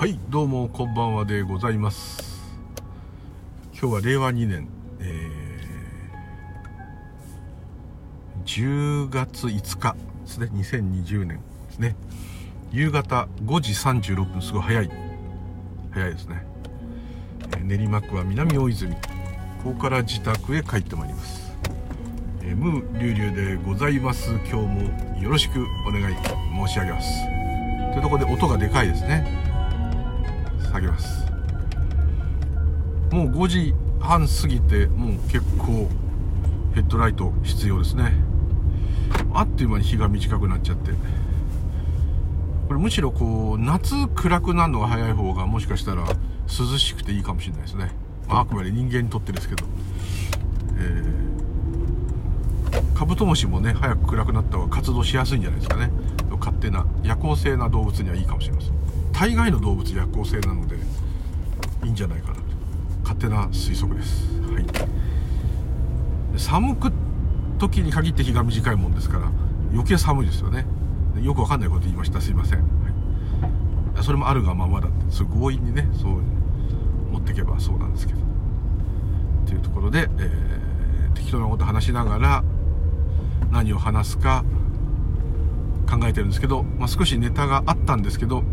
[0.00, 2.40] はいどうもこんばんはでございます。
[3.78, 4.66] 今日は令和2年、
[4.98, 9.94] えー、10月5日
[10.24, 11.96] ですね2020年ですね。
[12.72, 14.90] 夕方5時36分すごい早い
[15.90, 16.46] 早いですね、
[17.50, 19.00] えー、練馬区は南大泉こ
[19.64, 21.52] こから自宅へ帰ってまいります、
[22.40, 24.30] えー、ムーリュウリュウでございます。
[24.50, 26.16] 今日もよろしくお願い
[26.66, 27.22] 申し上げます。
[27.92, 29.49] というところで音がでかいですね。
[30.70, 31.26] 下げます。
[33.10, 35.88] もう5時半過ぎてもう結構
[36.74, 38.12] ヘッドライト必要ですね。
[39.34, 40.92] あっという間に日が短くなっちゃって。
[42.68, 46.04] これむしろこう夏暗くなるのが早い方がもしかしたら
[46.46, 47.90] 涼しくていいかもしれないですね、
[48.28, 49.64] まあ、あくまで人間にとってですけど、
[50.78, 55.90] えー、カブトムシもね早く暗くなった方が活動しやすいんじゃないですかね。
[56.38, 58.79] 勝手な夜行性な動物にはいいかもしれません。
[59.20, 60.76] 大概の動物夜行性なので
[61.84, 62.40] いいんじゃないかなと。
[63.02, 64.64] 勝手な推測です、はい、
[66.38, 66.90] 寒く
[67.58, 69.30] 時に限って日が短いもんですから
[69.72, 70.64] 余計寒いですよね。
[71.20, 72.18] よくわかんないこと言いました。
[72.22, 74.96] すいません、はい、それもあるがままだって。
[75.10, 76.22] それ強引にねそう
[77.12, 78.20] 持っていけばそうなんですけど。
[79.44, 82.42] というところで、えー、適当なこと話しながら
[83.50, 84.46] 何を話すか
[85.86, 88.44] 考えてるんですけど、まあ、少しネタがあったんですけど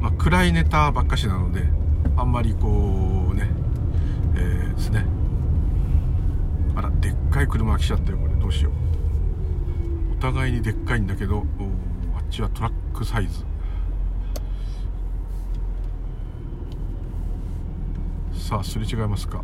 [0.00, 1.64] まあ、暗いネタばっかしなので
[2.16, 3.48] あんまりこうね
[4.34, 5.04] えー、ですね。
[6.76, 8.34] あらでっかい車が来ちゃったよこれ。
[8.34, 8.72] どうしよう。
[10.12, 11.44] お互いにでっかいんだけど
[12.16, 13.44] あっちはトラックサイズ。
[18.32, 19.42] さあすれ違いますか。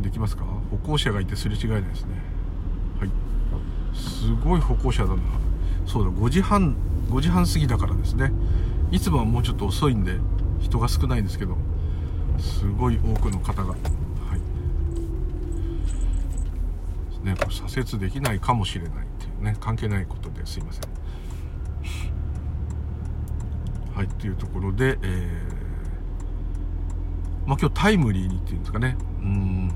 [0.00, 0.44] できますか？
[0.70, 2.14] 歩行者がいてすれ違いないですね。
[3.00, 3.10] はい。
[3.96, 5.22] すごい歩行者だな。
[5.86, 6.76] そうだ5時半
[7.10, 8.32] 5時半過ぎだからですね。
[8.90, 10.18] いつもはもうちょっと遅いんで
[10.60, 11.56] 人が少ないんですけど
[12.38, 13.76] すごい多くの方がは
[14.36, 14.40] い。
[17.26, 20.82] ねこれ左折できないかもしれないっていうね関係ないことですいません。
[23.94, 28.96] はいというところで、えー、まあ今日タイムリーにっていうんですかね。
[29.20, 29.72] うん。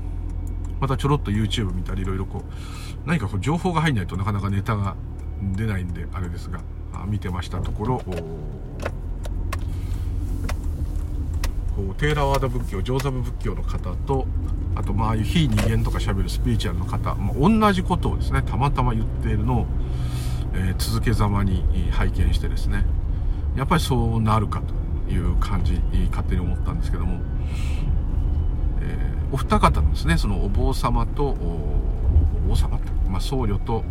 [0.79, 4.95] またちょろっと YouTube 見たりいろいろこう何かこう情報が入んないとなかなかネタが
[5.55, 6.61] 出ないんであれですが。
[7.05, 8.01] 見てましたところ
[11.99, 14.25] テーラワード仏教上座部仏教の方と
[14.75, 19.65] あとまああいう非人間とかしゃべるスピリチュアルの方、まあ、同じことをですねたまたま言っているのを、
[20.53, 22.85] えー、続けざまに拝見してですね
[23.57, 24.61] やっぱりそうなるか
[25.07, 25.73] という感じ
[26.09, 27.19] 勝手に思ったんですけども、
[28.81, 33.83] えー、お二方のですねそのお坊様とお坊様と、まあ、僧侶と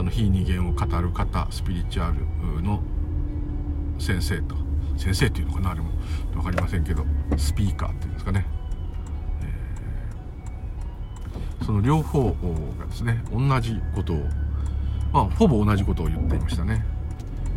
[0.00, 2.82] その非二元を語る方スピリチュアルの
[3.98, 4.54] 先生と。
[4.96, 5.90] 先生っていうのかなあれも。
[6.32, 7.04] 分かりませんけど。
[7.36, 8.46] スピーカーっていうんですかね、
[9.42, 12.34] えー、その両方
[12.78, 14.24] がですね同じことを
[15.12, 16.82] まあほぼ同じことを言っていましたね。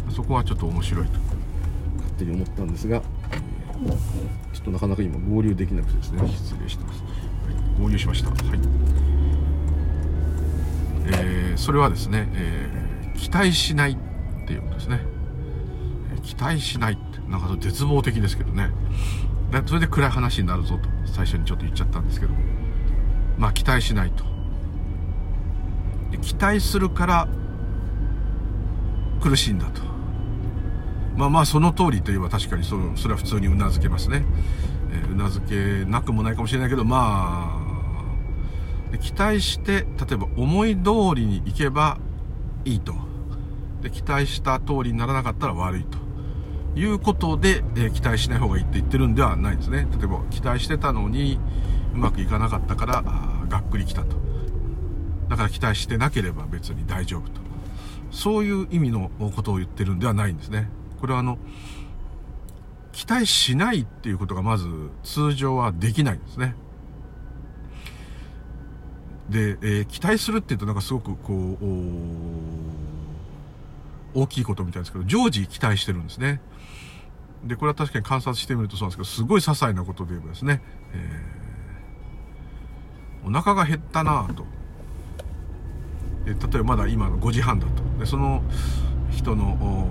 [0.10, 1.20] そこはちょっと面白いと
[2.00, 3.06] 勝手に思ったんですがちょ
[4.64, 6.28] っとなかなか今合流できなくてですね。
[6.28, 8.32] 失礼してます、はい、合流しました。
[8.32, 9.13] はい。
[11.06, 15.02] えー、それはですね、えー、期待しないっていうことですね、
[16.24, 18.70] 期待しないってなんか絶望的ですけどね。
[19.52, 22.34] でそれで暗い話になるぞと最初にちょっと言っちゃったんですけど。
[23.38, 24.24] まあ期待しないと。
[26.22, 27.28] 期待するから
[29.22, 29.82] 苦しいんだと。
[31.16, 34.26] まあまあその通りといえば確かにそそれは普通にうなずけますね、
[35.12, 37.63] うなずけなくもないかもしれないけどまあ
[38.94, 41.98] で期待して例えば思い通りに行けば
[42.64, 42.94] いいと。
[43.82, 45.98] で期待した通りにならなかったら悪いと。
[46.76, 49.88] いうことで、えー、期待しない方がいいって言ってるんではないんですね。
[49.98, 51.40] 例えば期待してたのに
[51.94, 53.04] うまくいかなかったから
[53.50, 54.16] がっくりきたと。
[55.28, 57.42] だから期待してなければ別に大丈夫と。
[58.12, 60.70] そういう意味のことを言ってるんではないんですね。
[61.02, 61.40] これはあの
[62.92, 64.68] 期待しないっていうことがまず
[65.02, 66.56] 通常はできないんですね。
[69.30, 71.58] で、えー、期待するって言うとなんかすごくこう、
[74.14, 76.42] 大きいことみたいですけど、常時期待してるんですね。
[77.44, 80.62] で、これは確かに観察してみるとそうなんですけど、すごい些細なことで言えばですね、
[80.94, 84.46] えー、お腹が減ったなぁと。
[86.26, 87.84] で、例えばまだ今の5時半だと。
[88.00, 88.44] で、その
[89.12, 89.90] 人の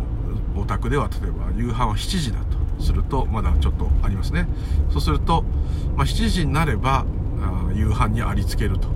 [0.57, 4.47] お宅では、例えば夕飯は7時だとすると、まだちょっとありますね。
[4.91, 5.45] そうすると、
[5.97, 7.05] まあ、7時になれば、
[7.75, 8.89] 夕飯にありつけると。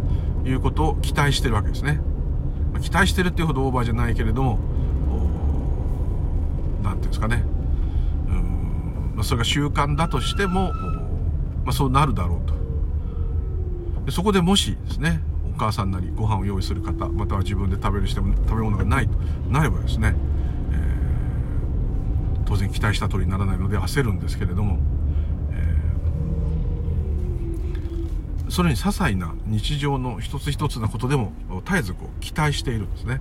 [0.47, 2.01] いうことを期待してるわけですね。
[2.81, 4.59] 期待してるっていうほどオーバーじゃないけれども、
[6.87, 7.43] 何て言うんですかね
[8.29, 10.73] うん、ま、それが習慣だとしても、
[11.65, 12.55] まあ、そうなるだろうと
[14.07, 15.21] でそこでもしですね
[15.55, 19.19] お母さんなりご飯を用意する方または自分で食べるしても食べ物がないと
[19.51, 20.15] なればですね、
[20.73, 24.79] えー、当然期待した通りにならないので焦るんですけれども、
[25.51, 31.33] えー、それに些細な日常の一つ一つなことでも
[31.65, 33.21] 絶えずこう期待しているんですね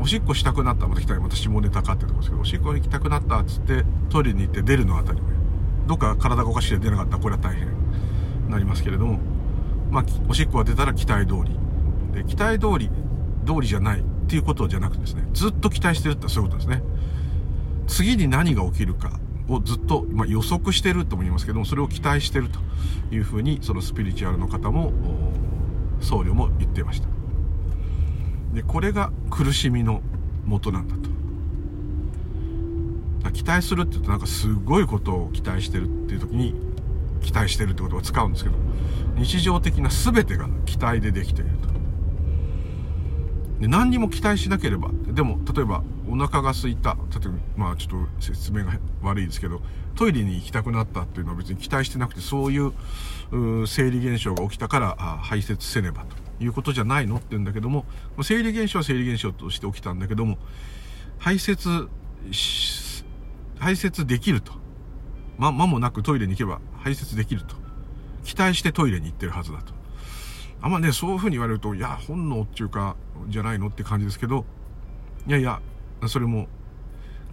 [0.00, 5.20] おしっこしたくなったまた来たまた下ネタかってとこですけどおしっこ行きたくなったっつってトイレに行って出るのは当たり
[5.86, 7.68] どっか体がおかしくて出なかったらこれは大変
[8.48, 9.18] なりますけれども
[9.90, 11.58] まあ、おしっこが出たら期待通り。
[12.14, 12.90] で、期待通り、
[13.44, 16.82] 通りじゃないっていうことじゃなくてですね、ずっと期待してるってそういうことですね。
[17.88, 19.18] 次に何が起きるか
[19.50, 22.58] をずっと、まあ、予測してるとも言いますけども、それを期待してると
[23.14, 24.92] いうふうに、そのスピリチュアルの方も、
[26.00, 27.08] 僧侶も言ってました。
[28.54, 30.00] で、これが苦しみの
[30.46, 31.10] 元なんだと。
[33.32, 36.54] 期待するって言うとなんかすごいことを期待してるっていう時に
[37.22, 38.56] 期待してるってことを使うんですけど
[39.16, 41.68] 日常的な全てが期待でできていると
[43.60, 48.72] で何にも期待しなければでも例えばお腹が空いた例えばまあちょっと説明が
[49.02, 49.60] 悪いですけど
[49.96, 52.72] トイレに行きたくなったっていうのは別に期待してなくてそういう
[53.66, 57.84] 生理現象が起きたから排泄せねばということじゃないのって言うんだけども
[58.22, 60.38] 生理現象は生理現象として起きたんだけども
[61.18, 61.88] 排泄
[63.58, 64.60] 排泄できると
[65.40, 67.56] ま、もなくトイレに行けば排泄できると。
[68.24, 69.72] 期待してトイレに行ってるはずだと。
[70.60, 72.96] あんまね、そういうふうに言われると、いや、本能っていうか、
[73.28, 74.44] じゃないのって感じですけど、
[75.26, 75.62] いやいや、
[76.08, 76.48] それも、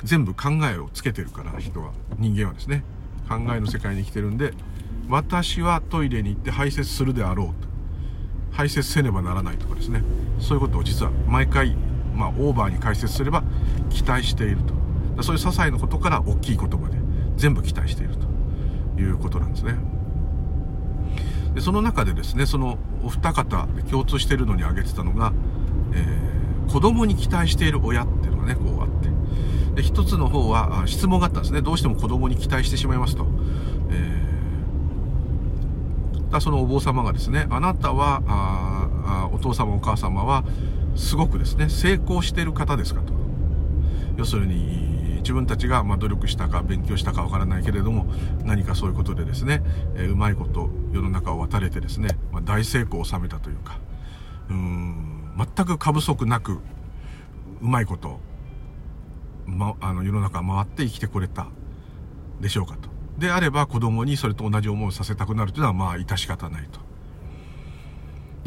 [0.04, 2.84] 全部考えをつけてるから、人は、人間はですね。
[3.28, 4.54] 考えの世界に生きてるんで、
[5.10, 7.68] 私はトイレに行って排泄するであろうと。
[8.52, 10.02] 排泄せねばならないとかですね。
[10.40, 11.76] そういうことを実は毎回、
[12.16, 13.44] まあ、オーバーに解説すれば
[13.90, 15.24] 期待していると。
[15.24, 16.98] そういう些細なことから大きいことまで
[17.38, 19.76] 全部期待しているということなんですね。
[21.54, 25.34] でその中でですねそのお二方で共通しているのに挙げてたのが、
[25.94, 26.37] えー、
[26.68, 29.10] 子供に期待している親っていうのがねこうあって。
[29.76, 31.62] で一つの方は質問があったんですね。
[31.62, 33.28] どうしても子供に期待してしまいますと、
[33.92, 40.44] えー、だそのお坊様がですねあなたはあお父様お母様は
[40.96, 43.14] すごくですね成功している方ですかと。
[44.18, 48.08] 要するに自分たちがま努力したか勉強したかわからないけれども
[48.46, 49.62] 何かそういうことでですね、
[49.96, 53.78] え、うまいこと世の中を渡れてですね、ま、大成功を収めたというか。
[54.50, 55.07] うーん。
[55.38, 56.60] 全く過不足なくう
[57.62, 58.20] まいこと、
[59.46, 61.48] ま、あの世の中回って生きてこれた
[62.42, 62.90] でしょうかと。
[63.18, 66.80] であれば子供にそれと同じ思いをさせたくなるというのはまあ致し方ないと。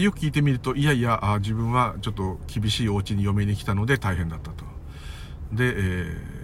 [0.03, 4.65] よく聞いてみると、いやいや、あ自分はちょっと厳しいお家に嫁に来たので大変だったと。
[5.53, 6.41] で、えー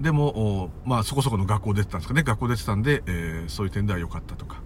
[0.00, 2.22] でも、まあそこそこの学校出てたんですかね。
[2.22, 4.60] 学校出てたんで、えー、そういう点では良かったとか。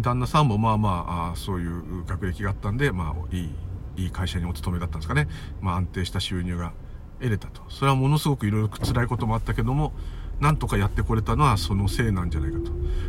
[0.00, 3.50] 旦那さんもまあまああ、そういう学歴があったんで、まあいい、
[3.96, 5.28] いい会社にお勤めだったんですかね。
[5.60, 6.72] まあ安定した収入が
[7.20, 7.62] 得れたと。
[7.68, 9.92] それはものすごくいろいろ辛いこともあったけども、
[10.40, 12.58] なんとかやってこれたのはそのせいなんじゃないか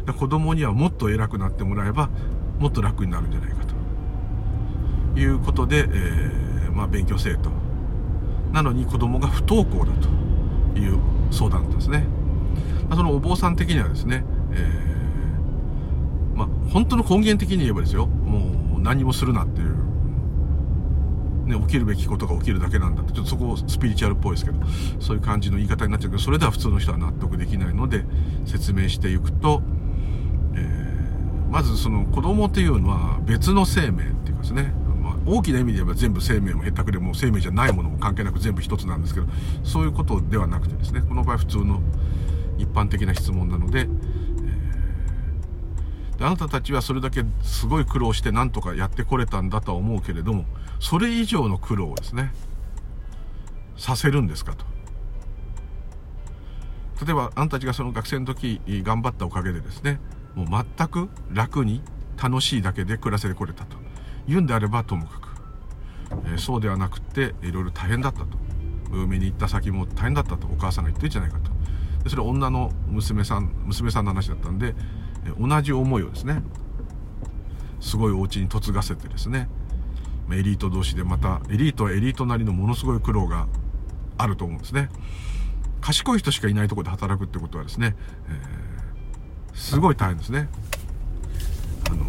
[0.06, 0.14] と。
[0.14, 2.10] 子供にはもっと偉くなってもらえば、
[2.60, 5.20] もっと楽になるんじゃないかと。
[5.20, 7.50] いうことで、えー、まあ勉強せえと。
[8.52, 10.10] なのに子供が不登校だと
[10.80, 11.00] いう
[11.32, 12.06] 相談だったんですね。
[12.88, 14.93] まあそのお坊さん的にはですね、えー、
[16.36, 19.76] まあ、本当の根源的に言えばですよ、もう何もするなっていう、
[21.46, 24.60] ね、起きるべきことが起きるだけなんだって、ちょっとそこスピリチュアルっぽいですけど、
[25.00, 28.06] そういう感じの言い方になっちゃうけど、それでは普通の人は納得できないので、
[28.46, 29.62] 説明していくと、
[30.56, 36.54] えー、まずその子供っていうのは別の生命っていうかですね、ま大きな意味で言えば全部生命。
[36.54, 39.28] もへったくれも生命じゃないものも関係なく全部一つなんですけど
[39.64, 41.02] そういうことではなくてですね。
[41.02, 41.82] この場合普通の
[42.58, 43.90] 一般的な質問なの、で
[46.24, 50.46] あなたたちはそれだけすごい苦労して何とかやってこれたんだとは思うけれども
[50.80, 52.34] それ以上の苦労をですね
[53.78, 54.66] させるんですかと。
[57.06, 60.00] 例えばあなたたちがその学生の時頑張ったおかげでですね
[60.36, 61.82] もう全く楽に
[62.22, 63.76] 楽しいだけで暮らせてこれたと。
[64.28, 65.28] 言うんであればともかく、
[66.28, 68.28] えー、そうではなくていろいろ大変だったと。
[68.92, 70.48] 海に行った先も大変だったと。
[70.48, 71.52] お母さんが言ってるじゃないかと。
[72.04, 74.76] でそれ女の娘さん娘さんの話だったんで、
[75.40, 76.42] 同じ思いをですね
[77.80, 79.50] すごいお家に嫁がせてですね
[80.32, 83.48] エリート同士でまたエリートはエリートなりのものすごい苦労が
[84.18, 84.90] あると思うんですね。
[85.82, 87.96] 賢い人しかいないとこで働くってことはですね、
[88.30, 90.48] えー、すごい大変ですね。
[91.90, 92.06] あの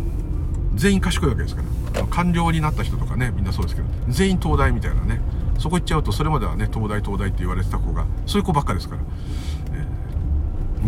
[0.75, 2.07] 全員賢いわけですから。
[2.07, 5.21] 官僚になった人とかねみんなそうですけど全員東大みたいなね
[5.59, 9.03] そこ行っちゃうとそれまではね東大東大って言われてた子がそういう子ばっかですから、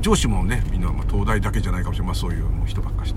[0.01, 3.15] 上司もねみんな、ま、東大だけじゃないかもしれない、まあ、そういう人ばっかし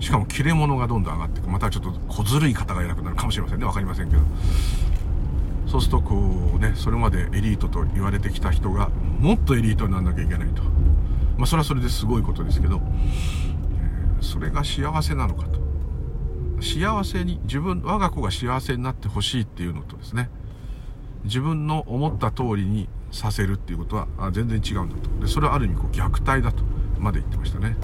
[0.00, 1.48] しかも切れ者がどんどん上がっていく。
[1.48, 3.64] またちょっと小ずるい方が偉くなるかもしれませんね。
[3.64, 4.22] 分かりませんけど。
[5.66, 10.62] そうするとこうねそれまでエリートと言われてきた人がもっとエリートにならなきゃいけないと。
[11.38, 12.80] まあそれはそれですごいことですけど、
[14.20, 15.64] それが幸せなのかと。
[16.60, 20.28] 幸せに自分我が子が幸せになってほしいっていうのとですね。
[21.24, 25.20] 自分の思った通りにさせるっていうことは全然違うんだと。
[25.20, 26.64] でそれはある意味こう虐待だと
[26.98, 27.76] まで言ってましたね。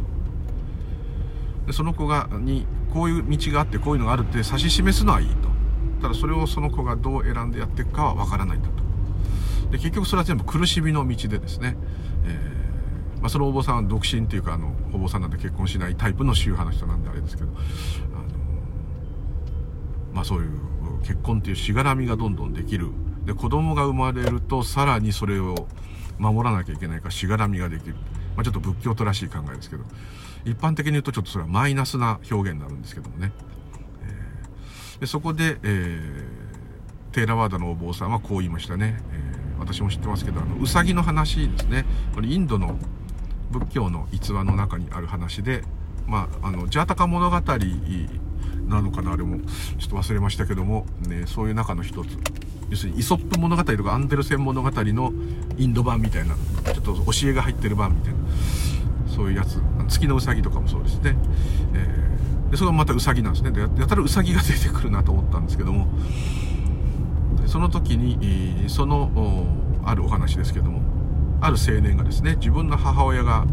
[1.67, 5.49] でその子がにこういう道があってこういうのがあるって指し示すのはいいと。
[6.03, 8.75] ただそれをその子がどう選んでやっていくかはわからないんだと。
[9.71, 11.77] で結局それは全部苦しみの道でですね、
[12.25, 17.61] えーまあ、そのお坊さんは独身っていうかあのお坊さんなんで結婚しないタイプの宗派の人なんであれですけどあの
[20.13, 20.51] まあそういう
[21.03, 22.91] 結婚っていうしがらみがどんどんできる
[23.25, 25.67] で子供が生まれるとさらにそれを
[26.19, 27.95] 守らなきゃいけないからしがらみができる、
[28.37, 29.85] まあ、ちょっと仏教徒らしい考えですけど。
[30.45, 33.33] 一般的に言うとちょっとそれはマイナスな表現になるんですけどもね、
[34.05, 41.85] えー、でそこで、えー、テーラワーダのお坊さんはこう言いましたね、えー、私も知ってますけどあのうさぎの話ですね。
[42.15, 42.79] これインドの
[43.51, 45.63] 仏教の逸話の中にある話で
[46.07, 47.37] まああのジャータカ物語
[48.69, 49.39] なのかなあれも
[49.79, 52.19] ちょっと忘れましたけども、ね、そういう中の一つ。
[52.71, 55.13] 要するにイソップ物語とかアンデルセン物語の
[55.59, 56.37] インド版みたいな
[56.73, 58.19] ちょっと教えが入ってる版みたいな
[59.09, 59.61] そういうやつ。
[59.89, 61.17] 月のうさぎとかもそうですね、
[61.75, 63.51] えー、でそれがまたうさぎなんですね。
[63.51, 65.89] でやたらうさぎが出てくるなと思ったんですけども
[67.47, 69.11] その時にその
[69.85, 70.81] あるお話ですけども
[71.41, 73.45] ある青年がですね自分の母親が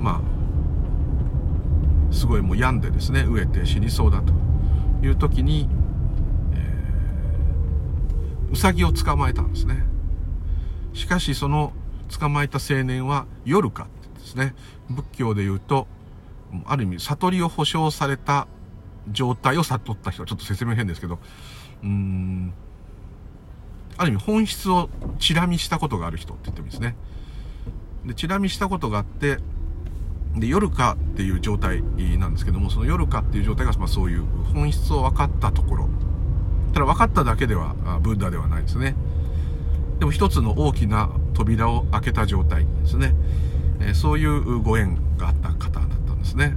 [0.00, 0.35] まあ
[2.10, 4.32] すごいもう病んでですね飢えて死にそうだと
[5.04, 5.68] いう時に、
[6.52, 9.84] えー、うさぎを捕まえたんですね。
[10.92, 11.72] しかしその
[12.18, 14.54] 捕まえた青年は夜かってですね
[14.88, 15.86] 仏教で言うと
[16.64, 18.46] ある意味悟りを保証された
[19.10, 20.24] 状態を悟った人。
[20.24, 21.18] ちょっと説明変ですけど
[21.82, 22.52] うん
[23.98, 26.96] ある意味本質をチラ見したことがある人って言ってもいいですね。
[28.04, 29.38] でチラ見したことがあって
[30.36, 31.82] で夜かっていう状態
[32.18, 34.24] なんですけどもその夜かっていう状態が、まあ、そういう
[34.54, 35.88] 本質を分かったところ。
[36.72, 38.94] ただ分かっただけではブッダではないですね。
[39.98, 43.14] でも一つの大きな扉を開けた状態ですね。
[43.80, 46.54] えそういうご縁があった方だったんですね。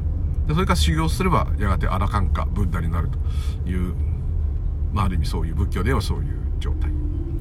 [0.47, 3.95] でそれから修行すればやがてアラカンカブッダになるという、
[4.91, 6.91] まあ、ある意味そういう仏教ではそういう状態。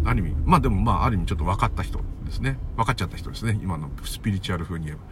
[0.04, 2.58] ある意味まあでもまあある意味ちょっと分かった人ですね。
[2.76, 3.58] 分かっちゃった人ですね。
[3.60, 5.02] 今のスピリチュアル風に言えば。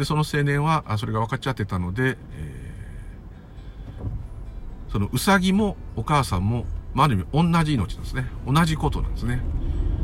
[0.00, 6.64] でその青年はそれが分かっちゃってたので、えー、そのウサギもお母さんも、
[6.94, 8.24] まあ、ある意味同じ命ですね。
[8.46, 9.42] 同じことなんですね。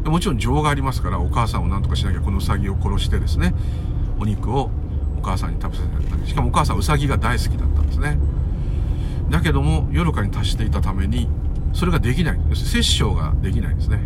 [0.04, 3.54] もちろん情がありますからお母さんを何とかしなきゃこのウサギを殺してですね
[4.20, 4.70] お肉を
[5.18, 8.18] お母さんに食べさせたりしかもお母さんウサギが大好きだったんですね。
[9.30, 11.26] だけども夜かに達していたために
[11.72, 12.40] それができない。
[12.50, 14.00] 要するに殺生ができないんですね。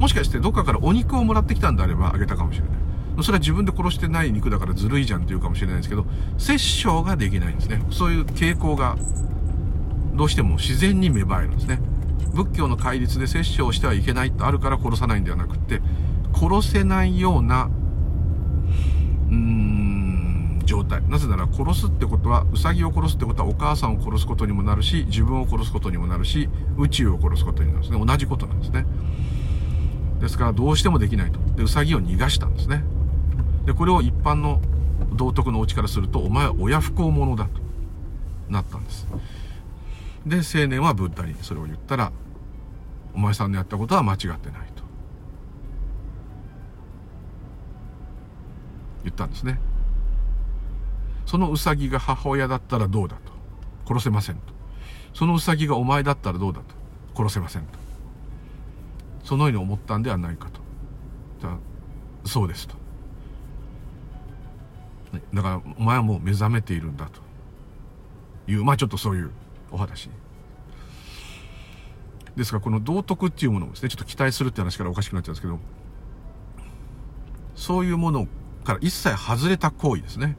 [0.00, 2.77] もしかしてどっかからお肉をもらってきたんであればあげたかもしれない。
[3.22, 6.06] それは自分で殺してない肉だからずるいじゃんっていうかもしれないですけど
[6.38, 7.82] 殺生ができないんですね。
[7.90, 8.96] そういう傾向が
[10.14, 11.80] どうしても自然に芽生えるんですね。
[12.32, 15.80] 仏教の戒律で殺生をしてはいけないとあるから殺さないんではなくて
[16.34, 17.70] 殺せないような
[19.28, 21.02] うーん状態。
[21.08, 28.04] なぜなら殺すってことはウサギを殺すってことはお母さんを殺すことにもなるし自分を殺すことにもなるし宇宙を殺すことになるんですね。
[28.04, 28.86] 同じことなんですね。
[30.20, 31.38] ですからどうしてもできないと。
[31.56, 32.84] でウサギを逃がしたんですね。
[33.68, 34.62] でこれを一般の
[35.12, 37.60] 道徳のお家からするとお前は親不孝者だと。
[38.48, 39.06] なったんです。
[40.24, 42.10] で青年はブッダにそれを言ったら
[43.12, 44.38] お前さんのやったことは間違ってない
[44.74, 44.82] と。
[49.04, 49.60] 言ったんですね。
[51.26, 53.32] そのウサギが母親だったらどうだと。
[53.86, 54.40] 殺せませんと。
[55.12, 56.74] そのウサギがお前だったらどうだと。
[57.14, 57.78] 殺せませんと。
[59.24, 60.58] そのように思ったんではないかと。
[62.24, 62.87] そうですと。
[65.32, 67.28] だからお前はもう目覚めているんだと。
[68.48, 69.30] いうまあちょっとそういう
[69.70, 70.08] お話
[72.34, 75.58] ですからこの道徳っていうものをですねちょっと期待するって話からおかしくなっちゃうんですけど
[77.54, 78.26] そういうもの
[78.64, 80.36] から一切外れた行為ですね。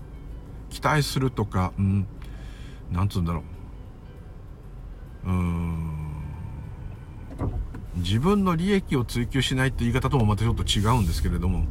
[0.70, 2.08] 期待するとかうん
[2.92, 3.44] なんつうんだろ
[5.26, 5.30] う。
[5.30, 6.10] うん。
[7.98, 11.66] 自分の利益を追求しないって言い方ともまたちょっと違うんですけれども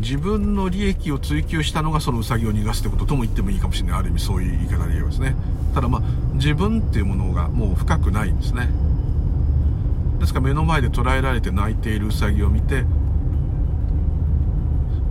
[0.00, 3.98] 自分の利益を追求したのがそのウサギを逃がすってこととも言ってもいいかもしれない。
[4.00, 5.34] ある意味そういう言い方で言えばですね。
[5.74, 6.02] ただまあ
[6.34, 8.68] 自分っていうものがもう深くないんですね。
[10.18, 12.84] ですから目の前で捉えられて泣いているウサギを見て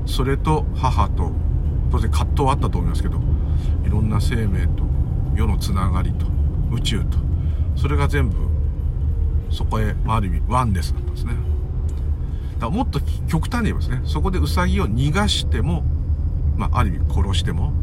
[0.05, 1.31] それと母と
[1.91, 3.19] 当然葛藤はあったと思いますけど
[3.85, 4.83] いろんな生命と
[5.35, 6.27] 世のつながりと
[6.71, 7.17] 宇宙と
[7.75, 8.49] それが全部
[9.51, 11.33] そこへ、ある意味ワンネスだったんですね。
[12.59, 12.99] だもっと
[13.29, 15.83] 極端に言えばですねそこでウサギを逃がしても、
[16.57, 17.73] まあ、ある意味殺しても、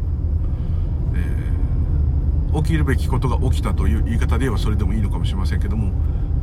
[1.15, 5.91] えー、起きるべきことが起きたという言い方で言えばそれでもいいのかもしれませんけども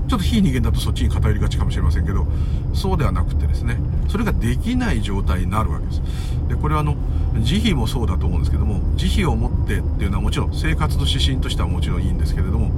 [0.09, 2.27] ちょっと非人間だとそっちに偏りがちかもしれませんけど
[2.75, 6.03] そうではなくてですねそれができない状態になるわけです。
[6.49, 6.97] でこれはあの
[7.41, 12.71] 慈悲もそうだと思うんですけども慈悲を持ってっていうのはもちろん生活の指針としてはもちろんいいんですけれども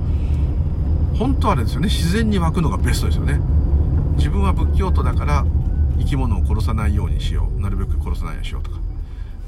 [1.19, 3.41] 本当はあれですよね自然に湧くのがベストですよね。
[4.17, 5.47] 自分は仏教徒だから
[5.99, 7.61] 生き物を殺さないようにしよう。
[7.61, 8.79] なるべく殺さないようにしようとか。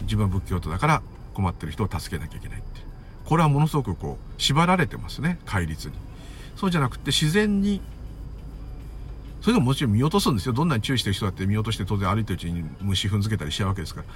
[0.02, 1.02] 自分は仏教徒だから
[1.34, 2.80] 困ってる人を助けなきゃいけないって
[3.26, 5.38] これはものすごくこう縛られてますね。
[5.44, 5.94] 戒律に。
[6.56, 7.80] そうじゃなくて自然に
[9.40, 10.52] それでももちろん見落とすんですよ。
[10.52, 14.06] どんなに注意してる人だって見落として当然歩いてるうちに虫踏んづけたりしちゃうわけですから。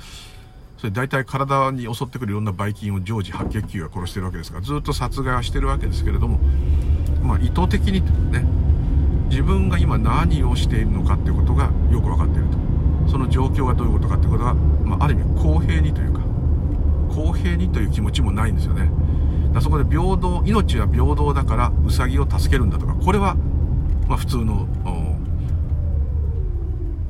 [0.82, 6.40] それ大体体に襲ってくるいろんなばい菌を常時白血球が殺してるわけですからずっと殺害はしてるわけですけれども
[7.23, 8.00] まあ意図的に
[8.32, 8.44] ね
[9.32, 12.48] 自分が今何をしているのかっていうことがよく分かっている
[13.06, 13.10] と。
[13.10, 16.20] その状況がどういうことかっていうことが、まあ、ある意味公平にというか
[17.08, 18.90] 公平にという気持ちもないんですよね。
[19.54, 23.34] だそこで平等命は平等だからウサギを助けるんだとかこれは、
[24.06, 24.68] まあ、普通の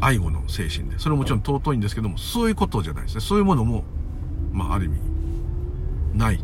[0.01, 3.21] 愛護の精神でそれももちろん尊いんですけどもそういうことじゃないですね。
[3.21, 3.83] そういうものも、
[4.53, 4.99] まあ、ある意味
[6.15, 6.39] ない。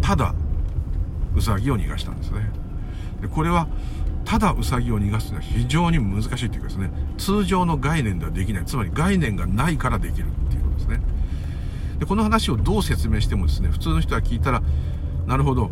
[0.00, 0.34] ただ
[1.36, 2.50] ウサギを逃がしたんですね。
[3.20, 3.68] でこれは
[4.24, 8.64] ただウサギを逃がすのは非常に難しいというかですね通常の概念ではできない。
[8.64, 11.00] つまり概念がないからできるっていうことですね。
[11.98, 14.62] でこの話をどう説明してもですね普通の人は聞いたら
[15.26, 15.70] なるほど。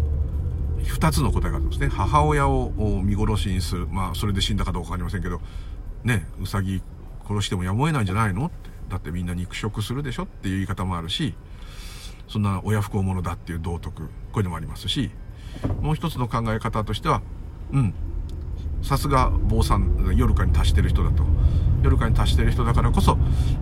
[0.80, 1.88] 2つの答えがあるんですね。
[1.88, 2.72] 母親を
[3.04, 3.86] 見殺しにする。
[3.86, 5.40] まあそれで死んだかどうか分かりませんけど
[6.04, 6.82] ねうさぎ
[7.28, 8.70] 殺してもやむを得ないんじゃないのって。
[8.90, 11.34] だってみんな肉食するでしょっていう言い方もあるし
[12.26, 15.12] そんな親不孝者だっていう道徳これでもありますし
[15.80, 17.22] もう一つの考え方としては
[17.72, 17.94] うん
[18.82, 21.24] さすが坊さん夜かに達してる人だと。
[21.82, 23.16] 夜かに達してる人だからこそ、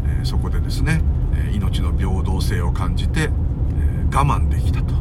[0.06, 1.00] えー、そこでですね、
[1.36, 4.94] え、命の平等性を感じて、えー、我慢できたと。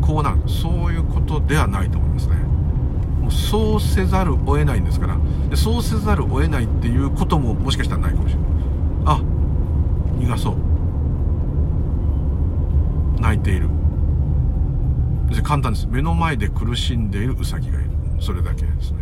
[0.00, 0.38] こうなる。
[0.48, 2.36] そういうことではないと思いますね。
[3.20, 5.16] もうそうせざるを得ないんですから。
[5.50, 8.50] でそうせざるを得ないっていうことももしかしたらないかもしれない。
[9.04, 9.20] あ
[10.18, 10.56] 逃がそう。
[13.20, 13.68] 泣いている。
[15.42, 15.86] 簡単です。
[15.88, 17.90] 目の前で苦しんでいるウサギがいる。
[18.20, 18.97] それだけですね。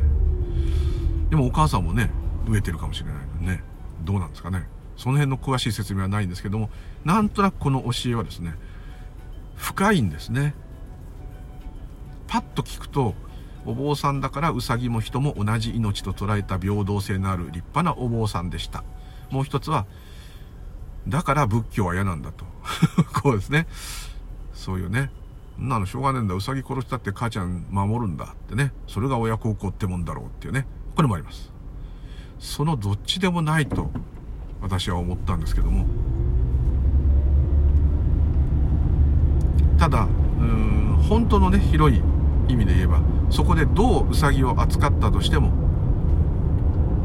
[1.30, 2.10] でもお母さんもね
[2.46, 3.62] 飢えてるかもしれないのね。
[4.04, 4.68] どうなんですかね。
[4.96, 6.70] その辺の詳しい説明はないんですけども
[7.04, 8.54] なんとなくこの教えはですね
[9.56, 10.54] 深いんですね。
[12.28, 13.14] パッと聞くと
[13.64, 18.84] お坊さんだからウサギも人も同じ命と捉えた平等性のある立派なお坊さんでした。
[19.30, 19.86] もう一つは
[21.08, 22.44] だから仏教は嫌なんだと。
[23.22, 23.66] こうですね。
[24.52, 25.10] そういうね。
[25.58, 26.34] なのしょうがねえんだ。
[26.34, 28.72] うさぎ殺したって母ちゃん守るんだってね。
[28.86, 30.66] それが親孝行ってもんだろうっていうね。
[30.96, 31.52] これもあります。
[32.38, 33.90] そのどっちでもないと
[34.62, 35.86] 私は思ったんですけども。
[39.78, 40.08] ただ
[40.40, 42.02] うん本当のね広い
[42.48, 45.52] 意味で言えばそこでどうウサギを扱ったとしても、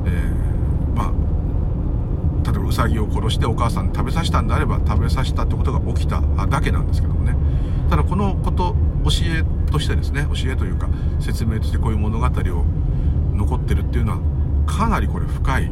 [0.06, 7.36] えー、まあ例えばウサギを殺してお母さんに食べさせたんであれば食べさせたってことが起きただけなんですけどもね。
[7.90, 8.74] ただこのこと
[9.04, 10.88] 教えとしてですね教えというか
[11.20, 12.66] 説明としてこういう物語を
[13.34, 14.20] 残ってるっていうのは
[14.66, 15.72] かなりこれ深い。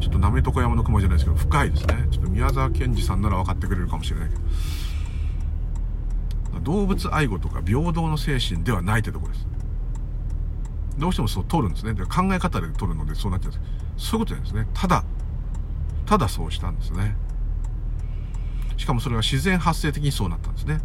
[0.00, 2.06] ちょっと滑床山の雲じゃないですけど深いですね。
[2.10, 4.40] ちょっと宮沢賢治さんなら分かってくれるかもしれないけど。
[6.60, 9.46] 動物愛護とか平等の精神ではないってとこです。
[10.98, 11.94] どうしてもそう取るんですね。
[11.94, 13.60] で考え方で取るのでそうなっちゃうんで
[13.98, 14.10] す。
[14.10, 14.66] そういうことなんですね。
[14.74, 15.04] ただ
[16.06, 17.16] ただそうしたんですね。
[18.76, 20.74] しかもそれは自然発生的にそうなったんですね。
[20.74, 20.84] だか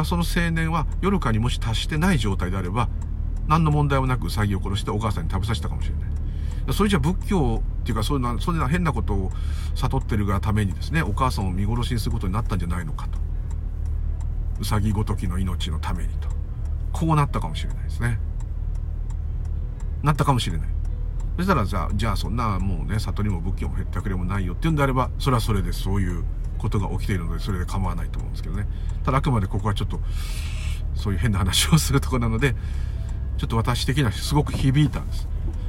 [0.00, 2.88] らその青年は夜かにもし達してない状態であれば、
[3.48, 6.74] 何の問題もなくウサギを殺してお母さんに食べさせたかもしれない。
[6.74, 9.30] それじゃ仏教っていうかそういうのそういう変なことを
[9.74, 13.18] 悟ってるがためにですね、お母さんを見殺しにすることになったんじゃないのかと。
[14.60, 16.28] うさぎごときの命のためにと。
[16.92, 18.18] こうなったかもしれないですね。
[20.02, 20.68] なったかもしれない。
[21.36, 26.24] そしたらじゃあ、じゃあそんなもうね、悟りも仏教もへったくれもないよっていうんであれば、それはそれでそういう
[26.64, 28.66] ことが起きているのでそれで構わないと思うんですけどね
[29.04, 30.00] ただあくまでここはちょっと
[30.94, 32.54] そういう変な話をするとこなので
[33.36, 35.28] ちょっと私的にはすごく響いたんです。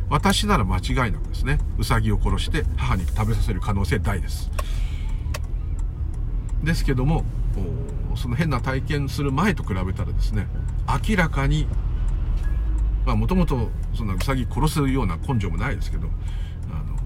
[0.10, 4.52] 私なら間違いなくですねウサギを殺して母に食べさせる可能性大です。
[6.64, 7.24] ですけども
[8.16, 10.48] その変な体験する前と比べたらですね
[11.10, 11.68] 明らかに
[13.06, 16.08] まあもともとそんなウサギ殺すような根性もないですけど
[16.70, 16.98] あの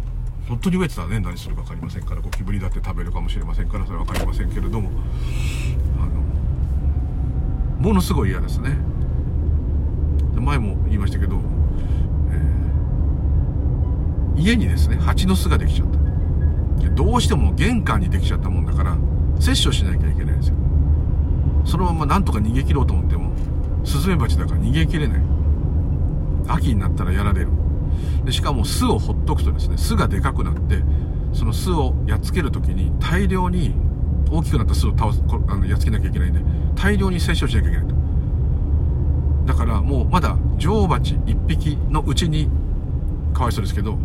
[0.47, 4.89] 本当に飢えてたらね何するか分かりませんからゴキブリだって食べるかもしれませんからそれは分かりませんけれども
[5.99, 6.21] あの
[7.81, 8.77] ものすごい嫌ですね。
[10.39, 11.37] 前も言いましたけど、
[12.31, 15.99] えー、家にですね蜂の巣ができちゃった。
[16.95, 18.97] どうしても玄関にできちゃったもんだから
[19.39, 20.55] 摂取しなきゃいけないんですよ。
[21.65, 23.31] そのままなんとか逃げ切ろうと思っても
[23.85, 25.21] スズメバチだから逃げ切れない。
[26.47, 27.49] 秋になったらやられる。
[28.25, 30.83] でしかも巣をほっとくとですね巣がでかくなって
[31.33, 33.73] その巣をやっつける時に大量に
[34.31, 36.39] 大きくなった巣を倒すあのやっつけなきゃいけないんで
[36.75, 37.98] 大量に摂取しなきゃいけないと。
[39.49, 42.51] だからもうまだ女王蜂1匹のうちに
[43.33, 43.97] かわいそうですけど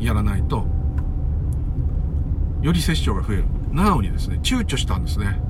[0.00, 0.66] やらないと
[2.60, 3.44] より摂取が増える。
[3.70, 5.40] なのにですね躊躇したんですね。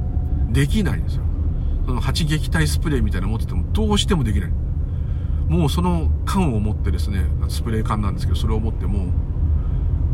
[0.50, 1.22] できないんですよ。
[1.86, 4.50] その蜂撃退スプレーみたいなの持っててもどうしてもできない。
[5.48, 9.06] もうその缶を持ってですねスプレー缶なんですけどそれを持っても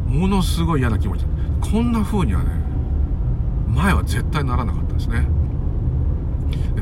[0.07, 1.25] ものすごい嫌な気持ち。
[1.61, 2.51] こんな風にはね
[3.67, 5.27] 前は絶対ならなかったですね。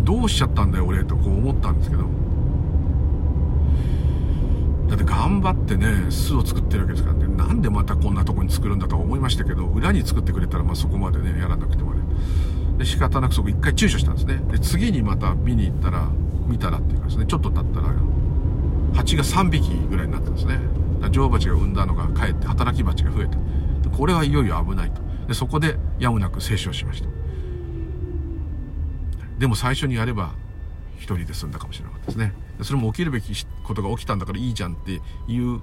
[0.02, 2.04] どうしちゃったんだよ俺とこう思ったんですけど
[4.88, 7.26] だって頑張ってね巣を作ってるわけですからね。
[7.28, 12.02] なんでまたこんなとこに作るんだと思いましたけど裏に作ってくれたらまあそこまでねやらなくてもね。
[12.78, 14.36] で仕方なくそこ一回躊躇したんですね。
[14.50, 16.08] で次にまた見に行ったら
[16.46, 17.26] 見たらっていうかですね。
[17.26, 17.94] ちょっと経ったら
[18.94, 20.58] 蜂が3匹ぐらいになったんですね。
[21.10, 23.38] 女王蜂が産んだのがかえって働き蜂が増えた
[23.90, 25.00] これはいよいよ危ないと。
[25.28, 27.08] でそこでやむなく清書しました。
[29.38, 30.32] でも最初にやれば
[30.96, 32.32] 一人で済んだかもしれなかったですね。
[32.62, 33.32] それも起きるべき
[33.64, 35.60] ことが起きたんだからいいじゃんっていう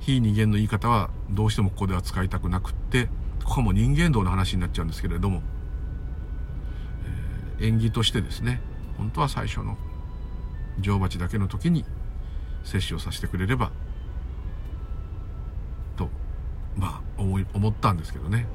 [0.00, 3.08] 非人間の言い方はどうしてもここでは使いたくなくって
[3.44, 5.42] ここも人間道の話になっちゃうんですけれども、
[7.58, 8.60] えー、縁起としてですね
[8.96, 9.76] 本当は最初の
[10.80, 11.84] 女王蜂だけの時に
[12.64, 13.70] 接種をさせてくれれば
[15.96, 16.08] と
[16.76, 18.46] まあ思い思ったんですけどね。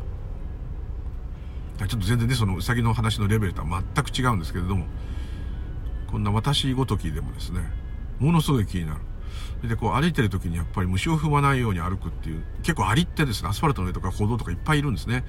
[1.79, 4.85] ちょっと全然ねそのうさぎの話のレベルとは全く違うんですけれども
[6.13, 7.61] こんな私ごときでもですね
[8.19, 8.99] ものすごい気になる。
[9.67, 15.25] でこう歩いてる時にやっぱり虫を踏まないように歩くっていう結構アリってですねアスファルトの上とか歩道とかいっぱいいるんですね。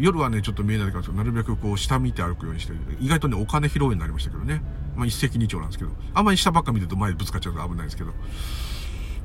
[0.00, 4.60] 夜はねちょっと見えないからなるべくこう下見て歩くようにして意外とねお金拾うようになりましたけどね。
[4.96, 5.92] まあ一石二鳥なんですけど。
[6.14, 8.12] あんまり下ばっか見てると前ぶつかっちゃうと危ないですけど。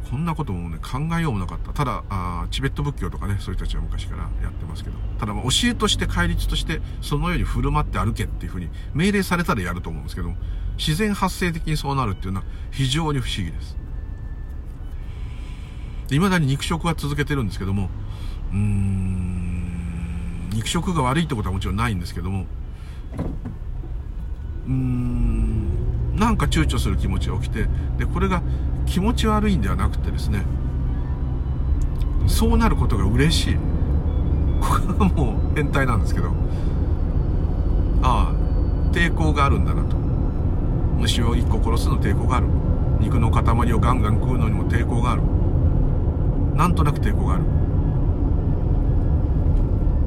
[0.09, 1.73] こんなこともね考えようもなかった。
[1.73, 4.97] ただあチベット仏教とかねそういう人たちは昔からやってますけど。
[5.19, 10.33] ただまあ教えとして戒律としてそのように振る舞って歩けっていうふうに命令されたらやると思うんですけど
[10.77, 13.77] 自然発生的にそうなるっていうのは非常に不思議です。
[16.11, 17.89] いまだに肉食は続けてるんですけども
[18.51, 22.45] うーん肉食が悪いってことはもちろんないんですけども
[24.67, 25.84] うーん
[26.15, 28.41] なんか躊躇する気持ちが起きてでこれが
[28.85, 30.45] 気持ち悪いんではなくてですね
[32.27, 33.55] そうなることが嬉しい。
[34.61, 36.31] これはもう変態なんですけど
[38.01, 39.95] ああ抵抗があるんだなと。
[40.97, 42.47] 虫を1個殺すの抵抗がある。
[42.99, 45.21] 肉の塊をガンガン食うのにも抵抗がある。
[46.55, 47.43] なんとなく抵抗がある。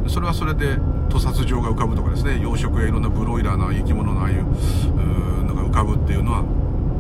[0.09, 2.41] それはそれで屠殺場が浮かぶとかですね。
[2.41, 4.45] 養殖やいろんなブロイラーな生き物のああいう
[5.45, 6.45] のが浮かぶっていうのは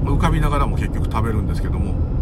[0.04, 2.18] 浮かびながらも結局食べるんですけども。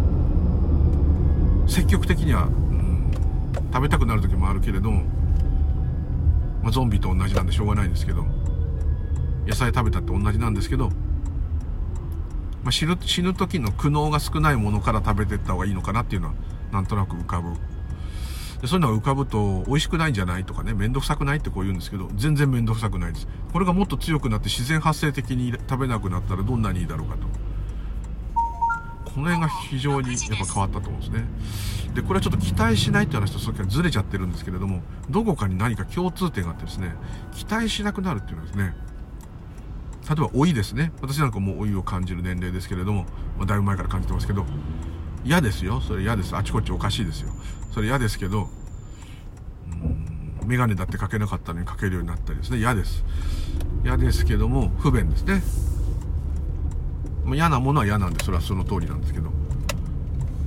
[1.67, 3.11] 積極的には、うん、
[3.73, 5.03] 食べたくなる時もあるけれども、
[6.63, 8.25] まあ、ゾンビと同じなんでしょうがないんですけど
[9.45, 10.89] 野菜食べたって同じなんですけど
[12.63, 16.33] まあ、死ぬ死ぬ時の苦悩が少ないものから食べてった方がいいのかなっていうのは
[16.73, 17.53] なんとなく浮かぶ。
[18.61, 23.27] でそういうのが浮かぶと美味しくないんじゃないとかね面倒くさくないってこう言うんですけど全然面倒くさくないです。
[23.53, 27.27] これがもっと強くなって自然発生的に食べなくなったらどんなにいいだろうかと。
[29.11, 31.25] この辺が非常にやっぱ変わったと思うんですね。
[31.95, 36.93] でこれはちょっと期待しないって話とさっきからずれちゃってるんですけれどもどこかに何か共通点があってですね
[37.33, 38.75] 期待しなくなるっていうのはですね
[40.07, 40.91] 例えば老いですね。
[41.01, 43.05] 私なんかもう老いを感じる年齢ですけれども、
[43.37, 44.45] まあ、だいぶ前から感じてますけど
[45.25, 45.81] 嫌ですよ。
[45.81, 46.35] それ嫌です。
[46.35, 47.31] あちこちおかしいですよ。
[47.77, 48.49] それ嫌ですけど
[49.67, 52.57] うん眼鏡だってかけなかったのにかけるようになったりですね。
[52.57, 53.03] 嫌です。
[53.83, 55.43] 嫌ですけども不便ですね、
[57.23, 59.29] まあ、嫌なものは嫌なんでそれはその通りなんですけど、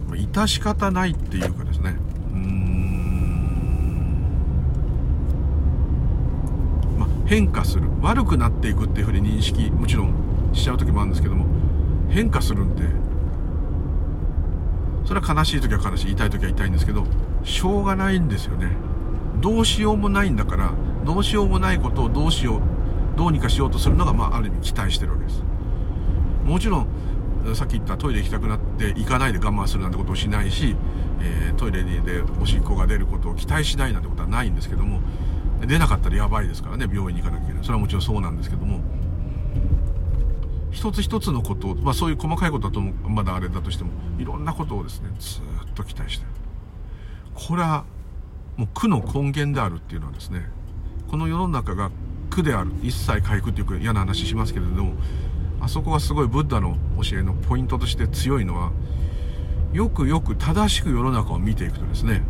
[0.08, 1.90] まあ、致し方ないっていうかですね。
[2.32, 2.38] んん。
[6.98, 7.88] ま変化する。
[8.00, 11.46] 悪くなっていくっていうふうに認識もちろんしちゃう時もあるんですけども
[12.08, 12.82] 変化するんで
[15.10, 17.04] それは悲しい時は悲しい痛い時は痛いんですけど
[17.42, 18.68] しょうがないんですよね。
[19.40, 20.72] どうしようもないんだから
[21.04, 22.60] どうしようもないことをどうしよう
[23.18, 25.42] どうにかしようとするのが、まあ、ある意味期待してるわけです。
[26.44, 26.86] もちろん
[27.56, 30.76] さっき言ったトイレ行きたくなって行かないで我慢するなんてことをしないし、
[31.20, 35.00] えー、トイレでおしっこが出ることを期待しないなんてことはないんですけども
[35.66, 37.64] 出なかったらやばいですからね病院に行かなきゃいけない。
[37.64, 38.78] それはもちろんそうなんですけども
[40.70, 45.42] 一つ一つのことを、まあ、そういう細かいことだとまだあれだとしてもいろんなことをですねずっ
[45.74, 46.30] と期待してる。
[47.34, 47.84] これは
[48.56, 50.48] もう苦の根源であるっていうのはですね
[51.08, 51.90] この世の中が
[52.30, 52.70] 苦である。
[52.82, 54.92] 一切回復っていう嫌な話しますけれども
[55.60, 58.72] あそこがすごいブッダの教えのポイントとして強いのは
[59.72, 62.22] よくよく正しく世の中を見ていくとですね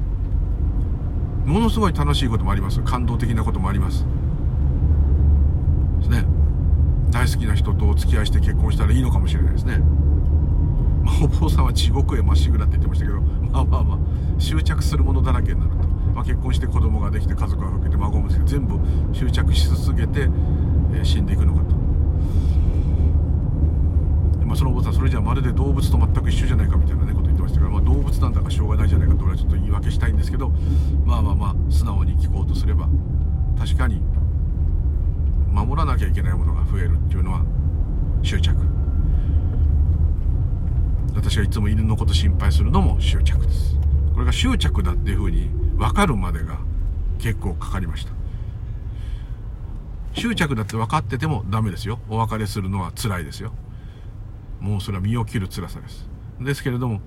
[1.44, 2.80] ものすごい楽しいこともあります。
[2.82, 4.04] 感動的なこともあります。
[6.00, 6.39] ですね。
[7.10, 9.78] 大好きな人とお付き合いして結婚したらいいのかもしれないですね。
[11.02, 13.98] まあ、お坊さんは地獄へまっしぐらって言ってましたけどまあまあまあ
[14.38, 18.78] 執着するものだらけになると、まあ、結婚して子供ができて家族が増えて孫も全部
[19.14, 21.80] 執着し続けて、えー、死んでいくのかと。
[24.46, 30.50] まあ、そのお坊さんそれじゃあまるで動物と全く一緒じゃないかみたいなねこと言ってましたから、まあ、動物なんだかしょうがないじゃないかと俺はちょっと言い訳したいんですけど
[31.04, 32.88] まあまあまあ素直に聞こうとすれば
[33.56, 34.02] 確かに
[35.50, 37.42] 守らなきゃいけないものが増えるっていうのは
[38.22, 38.56] 執着。
[41.14, 43.76] 私はいつも犬のこと心配するのも執着です。
[44.14, 46.58] これが執着だっていうふうに分かるまでが
[47.18, 48.12] 結構かかりました。
[50.12, 51.98] 執着だって分かっててもダメですよ。
[52.08, 53.52] お別れするのは辛いですよ。
[54.60, 56.08] もうそれは身を切る辛さです。
[56.40, 57.00] ですけれども、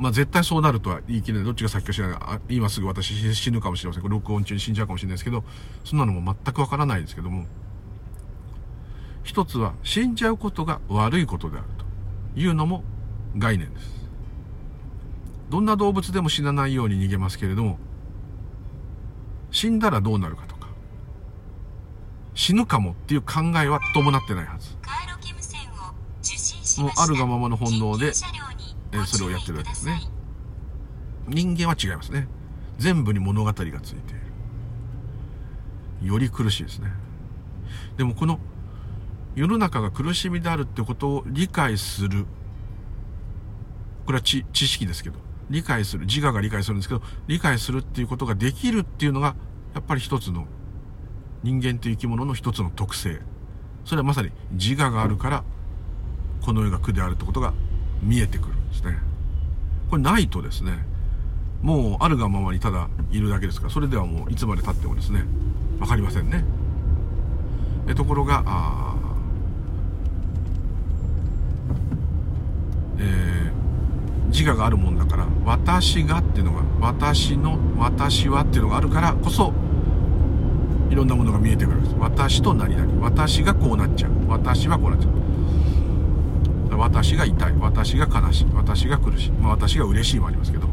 [0.00, 1.44] まあ絶対そうなるとは言い切れない。
[1.44, 2.18] どっちが先か知らない。
[2.20, 4.08] あ今すぐ私死ぬかもしれません。
[4.08, 5.44] 録音中に死んじゃうかもしれないですけど、
[5.84, 7.46] そんなのも全くわからないですけども、
[9.22, 11.66] 一つは死んじゃうことが悪いことである
[12.34, 12.82] というのも
[13.36, 14.08] 概念です。
[15.50, 17.78] どんな動物でも死なないように逃げますけれども、
[19.50, 20.50] 死んだらどうなるかと。
[22.32, 24.70] 死ぬかもっていう考えは伴ってないはず。
[26.80, 28.12] もうあるがままの本能で、
[28.92, 30.00] え、それをやってるわけですね。
[31.28, 32.28] 人間は違いますね。
[32.78, 33.80] 全部に物語がついてい
[36.02, 36.08] る。
[36.08, 36.90] より苦しいですね。
[37.96, 38.40] でもこの
[39.36, 42.26] 世の中が苦しみであるってことを理解する。
[44.06, 45.18] これは知識ですけど、
[45.50, 46.06] 理解する。
[46.06, 49.36] 自我が理解するんですけど、理解するっていうことができるっていうのが、
[49.74, 50.46] やっぱり一つの
[51.42, 53.20] 人間という生き物の一つの特性
[53.84, 55.44] それはまさに自我があるから
[56.42, 57.54] この世が苦であるってことが
[58.02, 58.98] 見えてくるですね。
[59.90, 60.84] これないとですね。
[61.62, 63.66] もうあるがままにただいるだけですか。
[63.66, 65.24] らそれではもういつまでたってもですね。
[65.78, 66.44] 分かりませんね。
[67.88, 68.94] えところがあ
[72.98, 79.54] えー、自我があるもんだから私がっていうのが私の私はっていうのがあるからこそ
[80.90, 81.96] いろんなものが見えてくるんです。
[81.98, 83.00] 私と何々。
[83.00, 84.10] 私がこうなっちゃう。
[84.28, 85.19] 私はこうなっちゃう。
[86.80, 87.52] 私が痛い。
[87.60, 88.46] 私が悲しい。
[88.54, 90.66] 私が苦しい、まあ、私が嬉しいもありますけど。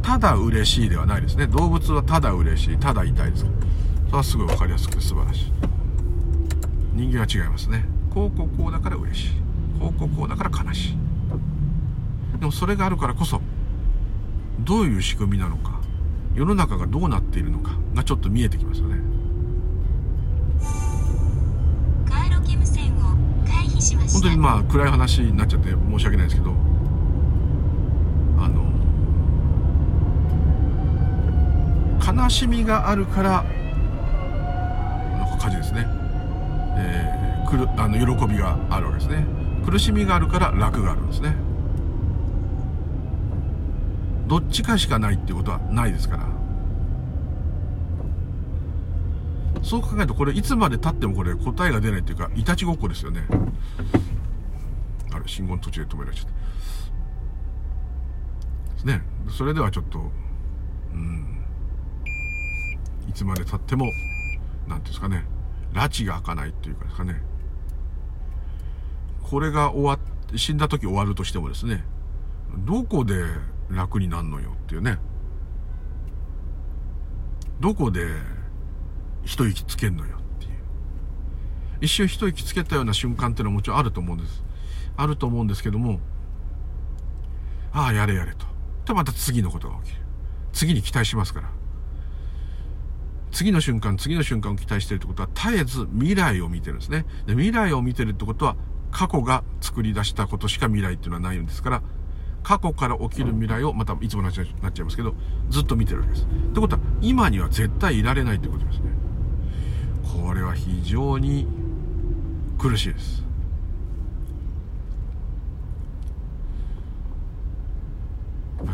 [0.00, 1.48] ただ嬉しいではないですね。
[1.48, 2.76] 動物はただ嬉しい。
[2.76, 3.44] ただ痛いです。
[4.06, 5.52] それはすごい分かりやすくて素晴らしい。
[6.92, 7.84] 人間は違いますね。
[8.10, 9.30] こうこうこうだから嬉しい。
[9.80, 10.98] こうこうこうだから悲しい。
[12.38, 13.40] でもそれがあるからこそ
[14.60, 15.80] どういう仕組みなのか
[16.36, 19.02] 世の中がどうなっているのかがちょっと見えてきますよね。
[24.12, 26.52] 本当にまあ暗い話になっちゃって申し訳ないですけど
[28.38, 28.64] あの
[32.22, 33.42] 悲しみがあるから
[35.18, 35.86] なんか火事ですね、
[36.76, 39.26] えー、くるあの喜びがあるわけですね。
[39.64, 41.34] 苦しみがあるから楽があるんですね。
[44.26, 46.33] どっちかしかないっていうことはないですから。
[49.64, 53.26] そう考えるとこれいつまでたってもこれ答えが出ないっていうかいたちごっこですよね。
[55.12, 56.32] あれ信号の途中で止められちゃった。
[58.74, 60.12] ですねそれではちょっと
[60.92, 61.42] うん。
[63.08, 63.86] いつまでたっても
[64.68, 65.24] 何ていうんですかね
[65.72, 67.22] 拉致が開かないっていうかですかね。
[69.22, 69.98] これが終わっ
[70.30, 71.82] て死んだ時終わるとしてもですね
[72.58, 73.24] どこで
[73.70, 74.98] 楽になんのよっていうね。
[77.60, 78.06] どこで
[79.24, 80.52] 一息つけんのよっていう。
[81.80, 84.42] 一瞬一息つけたような瞬間っていうのはもちろんあると思うんです。
[84.96, 85.98] あると思うんですけども
[87.72, 88.46] ああやれやれと。
[88.86, 90.02] でまた次のことが起きる。
[90.52, 91.50] 次に期待しますから。
[93.32, 97.04] 次の瞬間次の瞬間を期待してるってことは絶えず未来を見てるんですね。
[97.26, 98.56] で未来を見てるってことは
[98.92, 101.82] 過去が作り出したことしか未来っていうのはないんですから
[102.44, 105.14] 過去から起きる未来をまたいつもなっちゃいますけど
[105.50, 106.26] ずっと見てるわけです。
[106.26, 108.90] ってことは今には絶対いられないってことですね。
[110.12, 111.46] これは非常に
[112.58, 113.24] 苦しいです。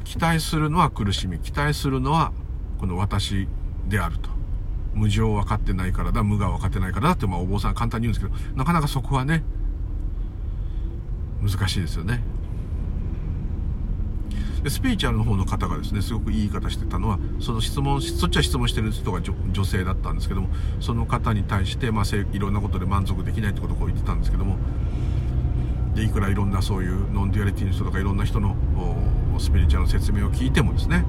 [0.04, 2.32] 期待するのは苦しみ期待するのは
[2.78, 3.46] この私
[3.88, 4.30] であると
[4.94, 9.42] 無常分かってないからだ無が分かってないからだってまあお坊さん簡単に言うんですけどなかなかそこはね
[11.42, 12.22] 難しいですよね
[14.62, 20.48] でスピリチュアルの方の方がですねすごくいい言い方してたのはその質問そっちは質問してる人が女性だったんですけども
[20.80, 24.56] その方に対して、まあ、いろんなことで満足できないってことをこう言ってたんですけども
[25.94, 28.54] でいくらいろんなそういう non-duality の人とかいろんな人の
[29.38, 31.04] スピリチュアルの説明を聞いてもですね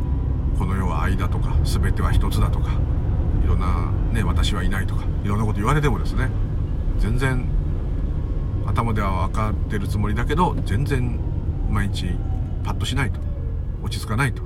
[0.57, 2.71] この世は愛だとか全ては一つだとか
[3.43, 6.29] いろんなね私はいないとかいろんなこと言われてもですね
[6.99, 7.47] 全然
[8.65, 11.19] 頭では分かってるつもりだけど全然
[11.69, 12.15] 毎日
[12.63, 13.30] パッとしないと。
[13.81, 14.43] 落ち着かないと。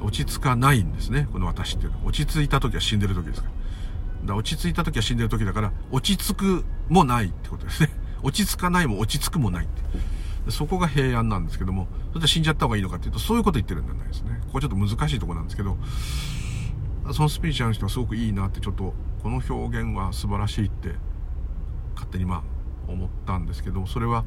[0.00, 1.28] 落ち着かないんですね。
[1.32, 1.98] この私っていうの。
[1.98, 3.52] は落ち着いた時は死んでる時ですから。
[3.52, 7.90] だから落ち着いた時は死んでる時だから落ち着くもないってことですね。
[8.22, 14.40] 落ち着かないも落ち着くもないってそこが平安なんですけどもそれで死んじゃった方がいいのかっていうとそういうこと言ってるんじゃないですね。
[14.46, 15.76] ここちょっと難しいとこなんですけど
[17.12, 20.94] そのスピーチャーの人はすごくいいなってちょっとこの表現は素晴らしいって
[21.94, 22.42] 勝手にまあ
[22.90, 24.24] 思ったんですけどそれは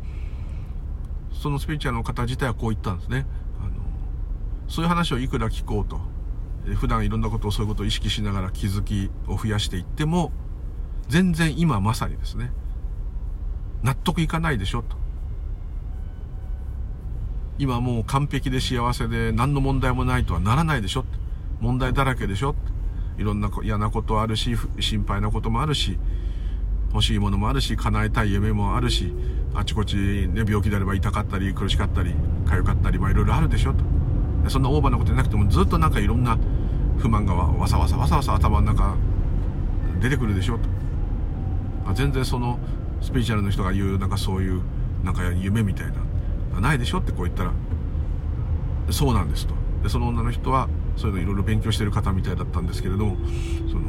[1.33, 3.25] そのスピーチャーの方自体はこう言ったんですね。
[3.59, 3.71] あの
[4.67, 5.99] そういう話をいくら聞こうと。
[6.75, 10.31] 普段いろんなことをそういうことを意識しながら気づきを増やしていっても
[11.07, 12.51] 全然今まさにですね
[13.81, 14.95] 納得いかないでしょと。
[17.57, 21.05] 今もう完璧で幸せで何の問題もないとはならないでしょ
[21.59, 22.55] 問題だらけでしょ
[23.17, 25.97] いろんな嫌なことあるし心配なこともあるし。
[26.93, 29.13] 欲しいものもあるし叶えたい夢もあるし
[29.53, 32.13] あちこち、ね、病気であれば痛かったり苦しかったり
[32.45, 33.83] 痒かったり、まあ、いろいろあるでしょと。
[34.49, 36.37] そんなオーバーなことじゃなくてもずっとなんかいろんな
[36.97, 38.95] 不満がわさわさわさわさ頭の中
[40.01, 40.67] 出てくるでしょと、
[41.85, 42.59] ま、全然その
[43.01, 44.61] スピリチュアルの人が言うなんかそういう
[45.03, 45.87] なんか夢みたい
[46.53, 47.53] なないでしょってこう言ったら。
[48.89, 49.53] そうなんですと。
[49.83, 53.17] でその女の人はそういうのいろいろ勉強してる方みたいだったんですけれども
[53.69, 53.81] その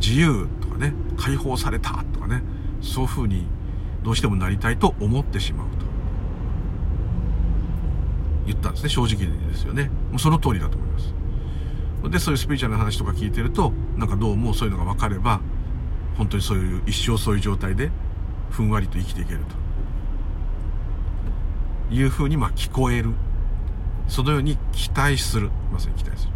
[0.00, 2.42] 自由とかね解放されたとかね
[2.80, 3.46] そういうふうに
[4.02, 5.84] どうしてもなりたいと思ってしまうと。
[8.46, 9.90] 言ったんですね正直ですよね。
[10.10, 11.14] もうその通りだと思います。
[12.10, 15.40] でそういうスピリチュアルな話とか聞いてるとなんかどうもそういうのが分かれば
[16.18, 17.90] 本当にそういう一生そういう状態で
[18.50, 19.64] ふんわりと生きていけると。
[21.94, 23.14] いうふうにまあ聞こえる。
[24.06, 25.50] そのように期待する。
[25.72, 26.32] まさに期待する。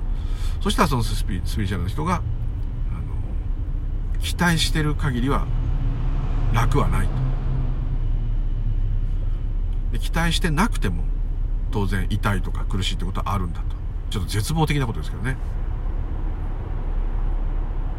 [0.61, 2.23] そしたらそのスピスピリチュアルの人が
[4.21, 5.47] 期待してる限りは
[6.53, 7.09] 楽はない
[9.93, 9.99] と。
[9.99, 11.05] 期待してなくても
[11.71, 13.77] 当然痛いとか苦しいってことはあるんだと。
[14.11, 15.37] ちょっと絶望的なことですけどね。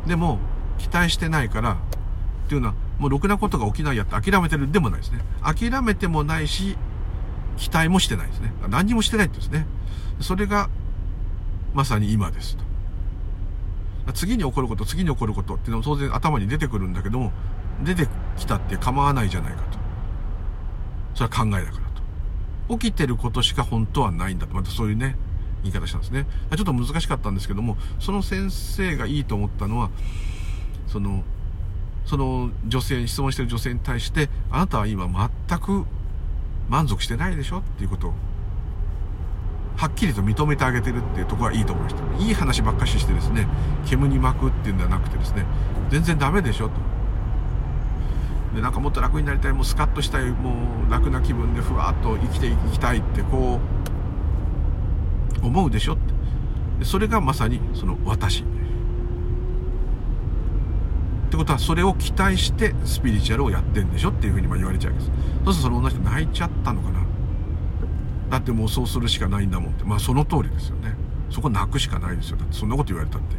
[0.07, 0.39] でも
[0.77, 1.77] 期待してないからっ
[2.49, 5.21] ていうのはもうろくなことが起きないやって諦めてるでもないですね。
[5.43, 6.77] 諦めてもないし
[7.57, 8.53] 期待もしてないですね。
[8.69, 9.67] 何にもしてないってですね。
[10.19, 10.69] それが
[11.73, 12.63] まさに今ですと。
[14.13, 17.31] 次に起こること次に起こることっていうのも当然頭に出てくるんだけども
[17.83, 19.79] 出てきたって構わないじゃないかと。
[21.15, 21.89] それは考えだから
[22.67, 22.77] と。
[22.77, 24.55] 起きてることしか本当はないんだと。
[24.55, 25.15] またそういうね
[25.63, 26.25] 言い方したんですね。
[26.55, 29.89] ちょっと難しかったんですけどもその先生がいいと思ったのは
[30.87, 31.23] その
[32.05, 35.07] その女性質問してる女性に対してあなたは今
[35.47, 35.85] 全く
[36.69, 38.13] 満足してないでしょっていうことを
[39.79, 42.03] はっきりと認めてあげてるっていうところはいいと思いました。
[42.21, 43.47] いい話ばっかししてですね
[43.85, 45.45] 煙に巻くっていうんではなくてですね
[45.89, 46.73] 全然ダメでしょと。
[48.53, 50.53] でなんかもっと楽になりたいもうスカッとしたいも
[50.85, 53.61] う楽な気分でふわっと生きていきたいってこ
[55.41, 56.83] う思うでしょって。
[56.83, 58.43] それがまさにその私。
[58.43, 58.45] っ
[61.31, 65.17] てことはそれを期待してスピリチュアルをやってんでしょっていうふうに言われちゃうわけです。
[65.45, 66.99] そうするとその女の人泣いちゃったのかな。
[68.29, 69.83] だってもうそうするしかないんだもんって。
[69.83, 70.95] まあその通りですよね。
[71.29, 72.37] そこ泣くしかないですよ。
[72.37, 73.35] だってそんなこと言われたって。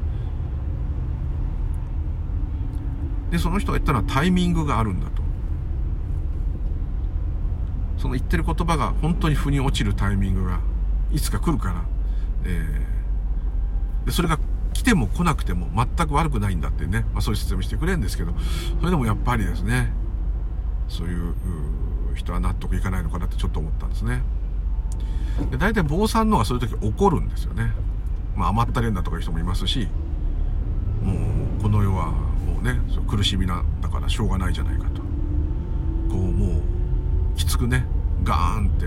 [3.31, 5.23] でその人が言ったのはタイミングがあるんだと。
[8.01, 10.61] その言ってる言葉が本当に腑に落ちるタイミングが
[11.13, 11.85] いつか来るから、
[12.45, 14.39] えー、でそれが
[14.73, 18.33] 来ても来なくても全く悪くないんだってね、まあ、そういう説明してくれるんですけど
[18.79, 19.93] それでもやっぱりですね
[20.89, 21.35] そういう
[22.15, 24.23] 人は納得いかないのかなってちょっと思ったんですね。
[25.51, 27.73] で大体坊さんのがそういう時怒るんですよね。
[28.37, 29.89] まあ甘ったれんだとかいう人もいますし
[31.03, 31.13] も
[31.59, 35.01] うこの世はもうねそ苦しみなだからしょうがないじゃないかと。
[36.11, 37.85] こうもうきつくね
[38.25, 38.87] ガーンって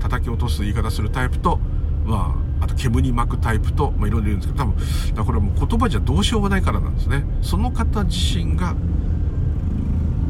[0.00, 1.58] 叩き落とす言い方するタイプと
[2.04, 7.24] まああと煙に巻くタイプと、まあ、いろいろ言うんですけど多分だこれはもう言葉じゃどうしようもないからなんですね。
[7.42, 8.74] その方自身が、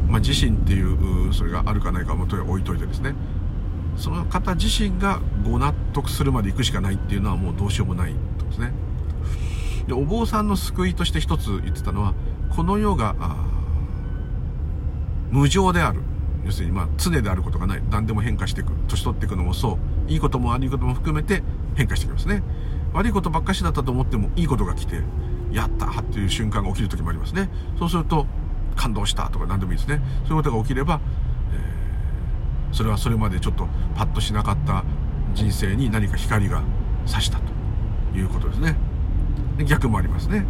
[0.07, 3.13] まあ、自身っていうそれがあるかないかはと置いといてですね。
[3.97, 8.71] その方自身がご納得するまで行くしかないっていうのはもうどうしようもないとですね。
[9.87, 12.13] でお坊さんの救いとして一つ言ってたのは
[12.55, 13.15] この世が
[15.31, 16.01] 無常である。
[16.45, 17.83] 要するにまあ常であることがない。
[17.89, 18.71] 何でも変化していく。
[18.87, 20.11] 年取っていくのもそう。
[20.11, 21.43] いいことも悪いことも含めて
[21.75, 22.43] 変化してきますね。
[22.93, 25.01] 悪いことばっかしだったと思ってもいいことが来て
[25.51, 27.49] やったっていう瞬間が起きる時もありますね。
[27.77, 28.25] そうすると
[28.75, 30.01] 感動したとか何でもいいですね。
[30.27, 31.01] そういうことが起きれば、
[32.71, 34.83] それはそれまでちょっとパッとしなかった
[35.33, 36.63] 人生に何か光が
[37.05, 38.75] 差したということですね。
[39.65, 40.45] 逆もありますね。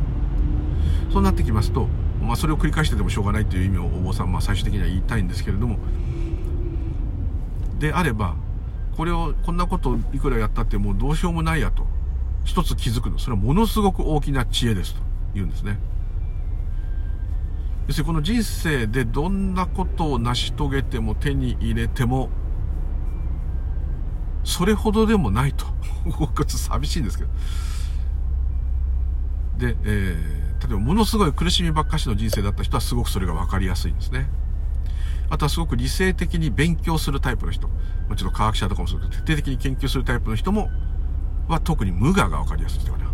[1.12, 1.88] そうなってきますと、
[2.22, 5.78] まあ、それを繰り返してでもしょうがないという意味をお坊さんは最終的には言いたいんですけれども
[7.80, 8.36] であれば
[8.98, 11.86] これをこんなことをいくらやったってもうどうしようもないやと
[12.44, 13.20] 一つ気づくの。
[13.20, 15.02] それはものすごく大きな知恵ですと
[15.34, 15.78] 言うんですね。
[17.88, 22.30] 要するにこの人生でどんなことを成し遂げても手に入れても
[24.44, 25.66] それほどでもないと
[26.48, 27.30] 寂しいんですけど
[29.58, 34.30] で、えー、例えばものすごい苦しみばっかしの人生だった人はすごくそれが分かりやすいんですね。
[35.30, 37.68] あとはすごく理性的に勉強するタイプの人。
[38.08, 40.70] もちろん科学者とかもそうですけど、徹底的に研究するタイプの人も、
[41.48, 43.06] は特に無我が分かりやすいですかね。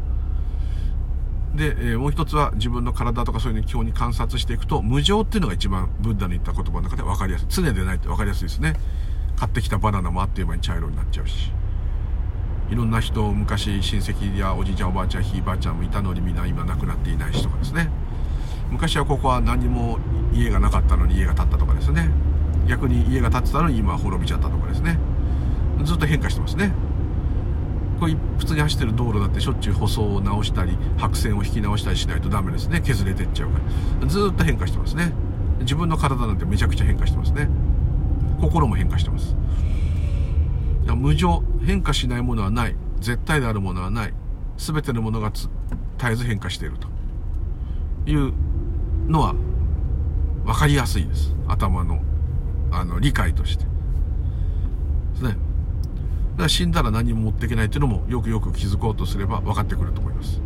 [1.55, 7.45] で、えー、もう一つは自分の体とかそういうのを基本に観察していくと、無常っていうのが一番ブッダの言った言葉の中で分かりやすい。
[7.49, 8.75] 常でないって分かりやすいですね。
[9.35, 11.51] 買ってきたバナナもあっという間に茶色になっちゃうし。
[12.69, 17.89] いろんな人昔親戚やおじいちゃんおばあちゃんひいばあちゃんもいたのにみんな今亡くなっていない人とかですね
[18.71, 19.99] 昔はここは何も
[20.33, 22.09] 家がなかったのに家が建ったとかですね
[22.67, 24.97] 逆に家が建ってたのに今は滅びちゃったとかですね
[25.83, 26.73] ずっと変化してますね
[27.99, 32.81] これ普通に走ってる道路だってしょっちゅう舗装を直したり白線を引き直したりしないとダメですね。
[32.81, 33.59] 削れてっちゃうか
[34.01, 34.07] ら。
[34.07, 35.13] ずっと変化してますね。
[35.61, 37.47] 自分の体なんてめちゃくちゃ変化してますね。
[38.41, 39.35] 心も変化してます。
[40.95, 41.43] 無常。
[41.65, 42.75] 変化しないものはない。
[42.99, 44.13] 絶対であるものはない。
[44.57, 45.49] 全てのものが絶
[46.11, 46.89] えず変化していると。
[48.05, 48.33] いう
[49.07, 49.33] のは
[50.43, 51.33] 分かりやすいです。
[51.47, 52.01] 頭の
[52.71, 53.63] あの理解として。
[53.63, 53.69] で
[55.19, 55.37] すね。
[56.37, 60.41] ら死んだら何も持っていけないっていうのもよくよく気づこうとすれば分かってくると思います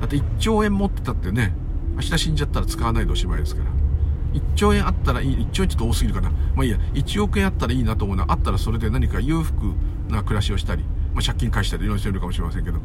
[0.00, 1.52] だって1兆円持ってたってね
[1.94, 3.70] 明日死んじゃったら使わないでおしまいですから
[4.32, 6.30] 1兆円あったらいい、1兆円ちょっと多すぎるかな。
[6.54, 9.74] まあいいや、1億円あったらいいなと思うのは、あったらそれで何か裕福
[10.08, 10.84] な暮らしをしたり、
[11.14, 12.78] まあ借金返したりいろいろしてるかもしれませんけど、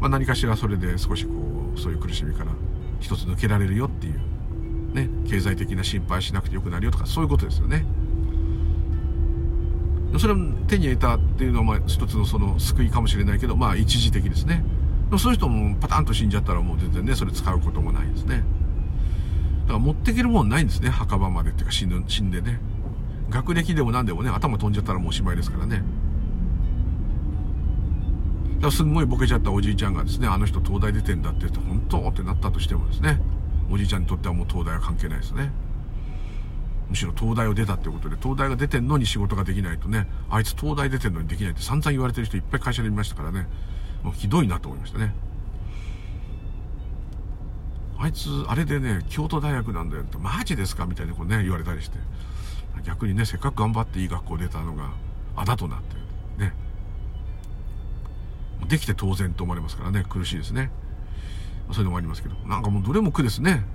[0.00, 1.32] まあ何かしらそれで少しこ
[1.76, 2.52] う、そういう苦しみから
[3.00, 7.84] 一つ抜けられるよっていう、ね、経済的な心配しなくてよくなるよとか、そういうことですよね。
[10.18, 10.36] それを
[10.66, 14.64] 手に入れたっていうのは、まあ一つのその救いかもしれないけど、まあ一時的ですね。
[15.06, 18.44] でもそういう人もパタンと死んじゃったらもう全然ね、それ使うこともないですね。
[19.62, 20.90] だから持っていけるもんないんですね。
[20.90, 22.60] 墓場までっていうか死ぬ死んでね。
[23.30, 25.82] 学歴でも何でもね頭飛んじゃったらもうおしまいですからね。
[28.56, 33.20] だからすんごいボケちゃったおじいちゃんがですねあの人東大出てんだって言って本当ってなったとしてもですね
[33.70, 35.50] おじいちゃんにとってはもう東大は関係ないですね。
[36.90, 43.46] むしろ東大を出たってことで東大が出てんのに仕事ができないとねあいつ東大出てんのにできないって散々言われてる人いっぱい会社で見ましたからね
[44.02, 45.14] もうひどいなと思いましたね
[48.02, 51.98] あいつ、あれでね、京都大学なんだよって、マジですかみたいにこうね、言われたりして。
[52.82, 54.90] 逆にね、せっかく頑張っていい学校出たのが、
[55.36, 55.96] あだとなって、
[56.42, 56.54] ね。
[58.66, 60.70] できて当然と思われますからね、苦しいですね。
[61.72, 62.36] そういうのもありますけど。
[62.46, 63.66] なんかもうどれも苦ですね。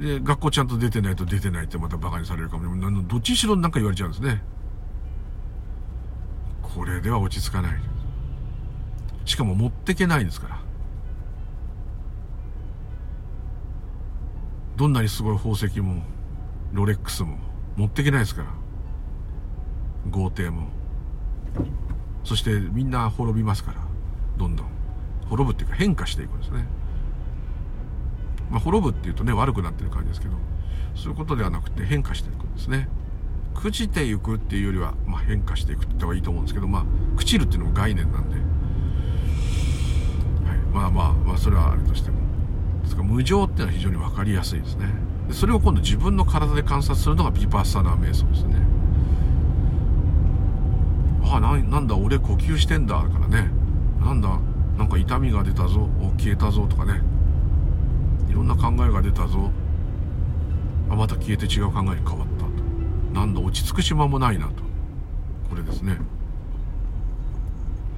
[0.00, 3.02] で、学校ちゃんと出てないと出てないってまた馬鹿にされるかも。
[3.02, 4.42] どっちにしろなんか言われちゃうんですね。
[6.62, 7.80] これでは落ち着かない。
[9.24, 10.66] しかも持ってけないですから。
[14.76, 16.02] どんなにすごい宝石も
[16.72, 17.38] ロレックスも
[17.76, 18.48] 持ってけないですから
[20.10, 20.68] 豪邸も
[22.24, 23.78] そしてみんな滅びますから
[24.36, 24.66] どんどん
[25.28, 26.66] 滅ぶっていうか変化していくんですね
[28.50, 30.34] まあ滅ぶっていうとね悪くなってる感じですけど
[30.94, 32.88] そういうことではなくて変化していくんですね。
[33.54, 36.84] 朽ちていくっていうよりは、まあ、変化していくって言った方がいいと思うんですけどまあ
[37.16, 38.42] 朽ちるっていうのも概念なんで、は
[40.54, 42.18] い、まあまあまあそれはあれとしても。
[42.82, 44.86] ですから無常っていうのは非常に分かりやすいですね。
[45.28, 48.56] でそれを今度自分の体で観察するのがビパッサナー瞑想ですね。
[51.24, 53.50] あななんだ俺呼吸してんだからね。
[54.00, 54.38] なんだ
[54.78, 55.88] なんか痛みが出たぞ
[56.18, 57.00] 消えたぞとかね。
[58.36, 59.50] ろんな考えが出たぞ。
[60.88, 62.50] あまた消えて違う考えに変わったと。
[63.12, 64.62] 何だ落ち着く島もないなと。
[65.50, 65.98] これですね。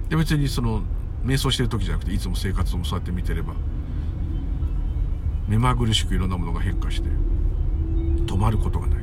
[0.09, 0.83] で別にその
[1.25, 3.53] 瞑想してる時じゃなくていつも生活もそうやって見てれば
[5.47, 7.09] 目まぐるしくいろんなものが変化して
[8.25, 8.99] 止まることがない。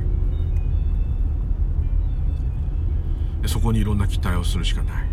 [3.42, 5.06] でそこにいろんな期待をするしかない。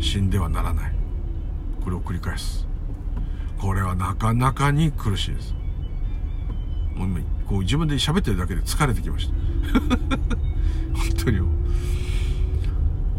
[0.00, 0.92] 死んではならない。
[1.82, 2.66] これを繰り返す。
[3.64, 5.54] これはなかなかに苦しいです。
[6.94, 7.08] もう
[7.48, 9.34] こう自分で喋ってるだけで疲れてきました。
[10.92, 11.38] 本当に。
[11.38, 11.44] だ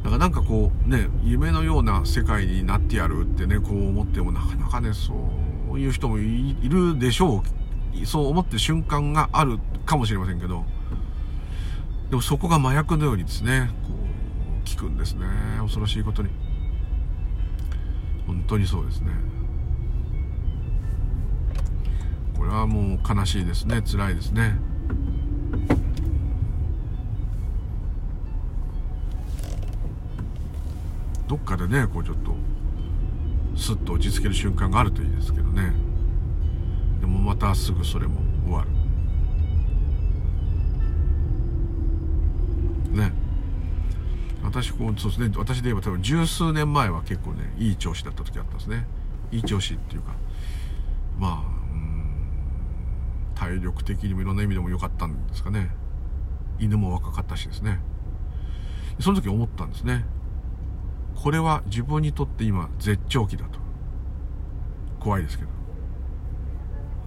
[0.04, 5.16] からなんかこうね夢のような世界になってやるってねこう思ってもなかなかねそ
[5.72, 7.44] ういう人もいるでしょ
[8.00, 8.06] う。
[8.06, 10.64] そう思って瞬間があるかもしれませんけど。
[12.12, 15.26] でもそこが麻薬のようにですねこう効くんですね。
[15.60, 16.30] 恐ろしいことに。
[18.28, 19.35] 本当にそうですね。
[22.46, 23.82] これはもう悲しいですね。
[23.82, 24.56] 辛いですね。
[31.28, 32.36] どっかでねこうちょっと
[33.58, 35.74] スッと落ち着ける瞬間があるといいですけどね。
[37.02, 38.70] でもまたすぐそれも終わる。
[42.96, 43.12] ね。
[44.44, 45.32] 私こうそうですね。
[45.36, 48.86] 私で言えば多分十数年前は結構ねいい調子だった時あったんですね。
[49.32, 50.14] いい調子っていうか。
[51.18, 51.55] まあ
[53.36, 55.70] 体力的にもいろんな意味でも良かったんですかね。
[56.58, 57.80] 犬も若かったしですね。
[59.00, 60.06] その時思ったんですね。
[61.16, 63.60] これは自分にとって今絶頂期だと。
[65.00, 65.50] 怖いですけど。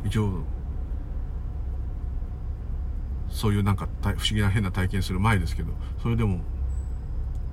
[0.05, 0.45] 一応
[3.31, 5.73] そういうなんか不思議な変な体験する前ですけど
[6.03, 6.41] それでも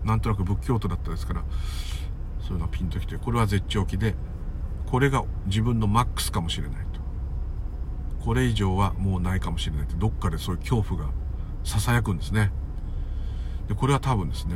[0.03, 1.43] なんとなく仏教徒だったですから
[2.39, 4.15] そういうのがピンときてこれは絶頂期で
[4.85, 6.85] これが自分のマックスかもしれない
[8.25, 11.11] これ以上はもうないかもしれないってどっかでそういう恐怖が
[11.63, 12.51] ささやくんですね。
[13.67, 14.55] でこれは多分ですね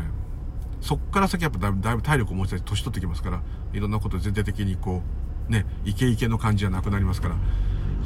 [0.81, 3.41] そっから先やっぱだいぶだいぶ体力を持ちたい年取ってきますから
[3.73, 5.01] いろんなこと全体的にこ
[5.47, 7.35] うねイケイケの感じじゃなくなりますから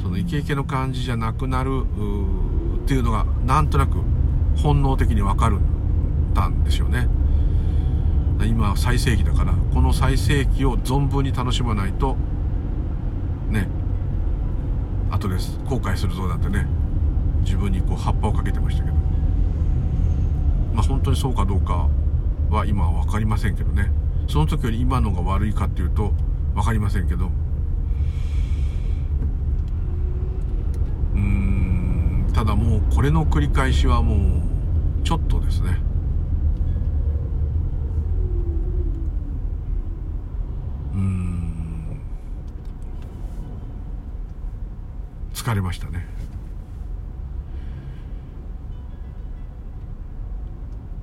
[0.02, 1.84] そのイケイケの感じじゃなくなる
[2.84, 3.98] っていうのがなんとなく
[4.56, 5.58] 本能的に分かる
[6.34, 7.08] たんでしょうね。
[8.46, 12.16] 今最盛期だからこの最盛期を存分に楽しまないと
[13.48, 13.68] ね
[15.14, 15.58] 後です。
[15.64, 16.66] 後悔するぞなんてね。
[17.44, 18.96] 自分にこう葉っぱをかけてましたけど。
[20.74, 21.88] まあ本当にそうかどうか
[22.50, 23.92] は今は分かりませんけどね。
[24.26, 26.12] その時より今のが悪いかっていうと
[26.54, 27.30] 分かりませんけど。
[31.14, 34.18] うんただもうこれの繰り返しはもう
[35.04, 35.80] ちょっとですね。
[40.94, 41.33] うん。
[45.44, 46.06] 疲れましたね。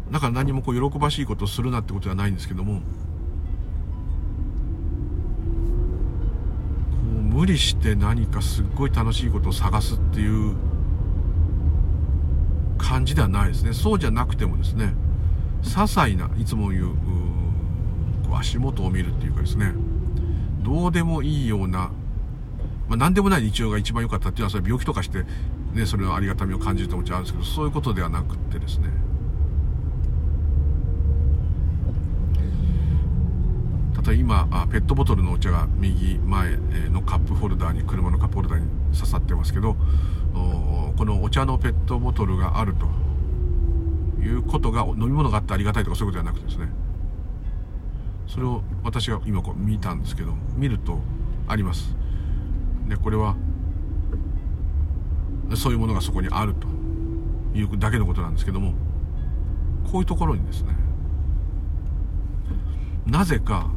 [0.09, 2.81] だから何もこう喜ばしいことをするなってことはないんですけどもこ
[7.01, 10.55] う無理して何かすっごい楽しいことを探すっていう
[12.77, 13.73] 感じではないですね。
[13.73, 14.93] そうじゃなくてもですね
[15.61, 16.95] 些細ないつも言うう
[18.35, 19.73] 足元を見るっていうかですね
[20.63, 21.91] どうでもいいような、
[22.91, 25.23] まあ、何でもない日常が一番良かったっていうのはそれ病気とかして
[25.73, 28.89] ねそれのありがたみを感じるともちろんあるんですけどそういうことではなくってですね。
[33.93, 36.57] 例えば今あペットボトルのお茶が右前
[36.89, 39.77] のカップホルダーに車のカップホルダーに刺さってますけど
[40.97, 42.87] このお茶のペットボトルがあると
[44.21, 46.67] いうことが飲み物があってありがたいとかそういうことではなくてですね。
[48.27, 50.99] それを私が今こう見たんですけど見ると
[51.47, 52.00] あります。
[52.87, 53.35] でこれは
[55.55, 56.67] そういうものがそこにあると
[57.57, 58.73] いうだけのことなんですけども
[59.91, 60.73] こういうところにですね
[63.05, 63.69] なぜか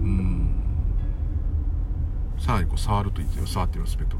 [0.00, 0.52] うん
[2.38, 4.16] さらにこう触ると言って触ってみますペット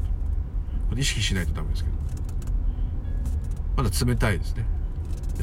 [0.89, 1.97] これ意識しないとダメですけど。
[3.77, 4.65] まだ冷たいですね。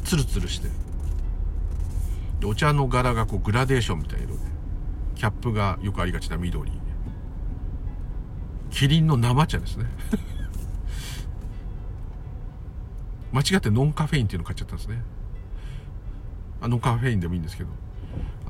[0.03, 0.69] ツルツルして。
[2.41, 4.41] でお茶の柄がこうグラデーションみたいな色で
[5.15, 6.73] キャップがよくありがちな緑。
[8.75, 9.87] キリンの生茶ですね。
[13.33, 15.01] 間違ってノンカフェインっていうの買っちゃったんですね。
[16.61, 17.71] あノンカフェインでもいいんですけど。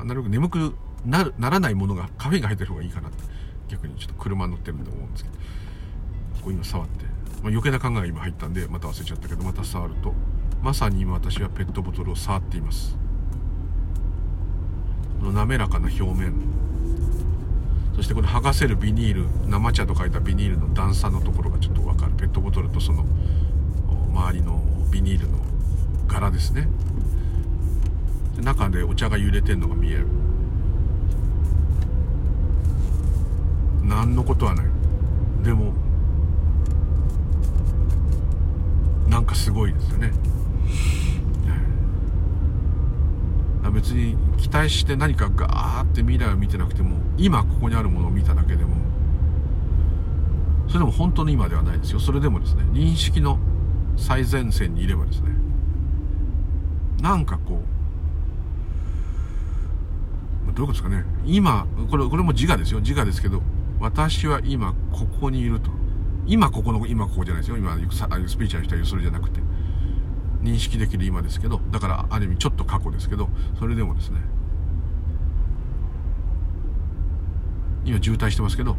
[0.02, 3.22] なるべく眠くなるならないものがカフェインが入ってる方がいいかなって
[3.68, 5.36] 逆にちょっと車乗ってるんで思うんですけど。
[5.36, 5.40] こ
[6.44, 7.14] こ今触って、まあ、
[7.48, 10.14] 余計な考えが今入ったんでまた忘れちゃったけどまた触ると
[10.62, 12.96] まさに今私はペットボトルを触っています。
[15.20, 16.32] この滑らかな表面。
[17.94, 22.12] そしてこの剥がせるビニール生茶と書いたビニールの段差のところがちょっと分かる。
[22.12, 23.04] ペットボトルとその
[24.12, 25.38] 周りのビニールの
[26.08, 26.68] 柄ですね。
[28.42, 30.06] 中でお茶が揺れてるのが見える。
[33.82, 34.66] 何のことはない。
[35.42, 35.72] でも
[39.08, 40.12] なんかすごいですよね。
[43.74, 48.76] 別に期待して何かガーって未来を見てなくても今ここにあるものを見ただけでも
[50.68, 52.00] それでも本当の今ではないですよ。
[52.00, 53.38] それでもですね認識の
[53.96, 55.30] 最前線にいればですね
[57.02, 57.62] なんかこ
[60.48, 61.04] うどういうことですかね。
[61.26, 62.80] 今これこれも自我ですよ。
[62.80, 63.42] 自我ですけど
[63.80, 65.70] 私は今ここにいると。
[66.26, 67.58] 今ここの今ここじゃないですよ。
[67.58, 67.78] 今ス
[68.38, 69.40] ピーチャーの人は言うそれじゃなくて。
[70.44, 73.28] 認識できる今ですけどだからある意味ちょっと過去ですけど
[73.58, 74.20] それでもですね
[77.84, 78.76] 今渋滞してますけど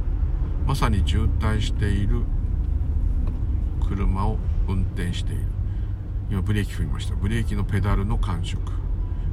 [0.66, 2.24] まさに渋滞している
[3.88, 4.38] 車を
[4.68, 5.43] 運転している。
[6.32, 7.16] 今ブレーキ踏みました。
[7.16, 8.59] ブレーキのペダルの感触。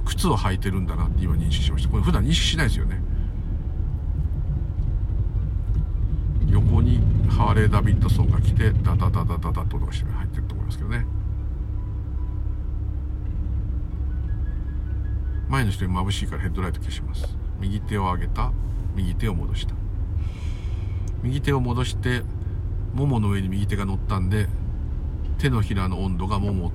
[0.04, 1.88] 靴を履いてるんだなって今認識しました。
[1.88, 3.00] これ普段認識しないですよね。
[6.48, 11.06] 横にハーレー・ダビッドソンが来てダダダダダダと音がして入ってると思いますけどね。
[15.53, 17.36] 前の人に眩しいからヘッドライト消します。
[17.61, 18.50] 右手を上げた。
[18.96, 19.74] 右手を戻した。
[21.22, 22.22] 右手を戻して
[22.94, 24.48] ももの上に右手が乗ったんで
[25.36, 26.72] 手のひらの温度がももを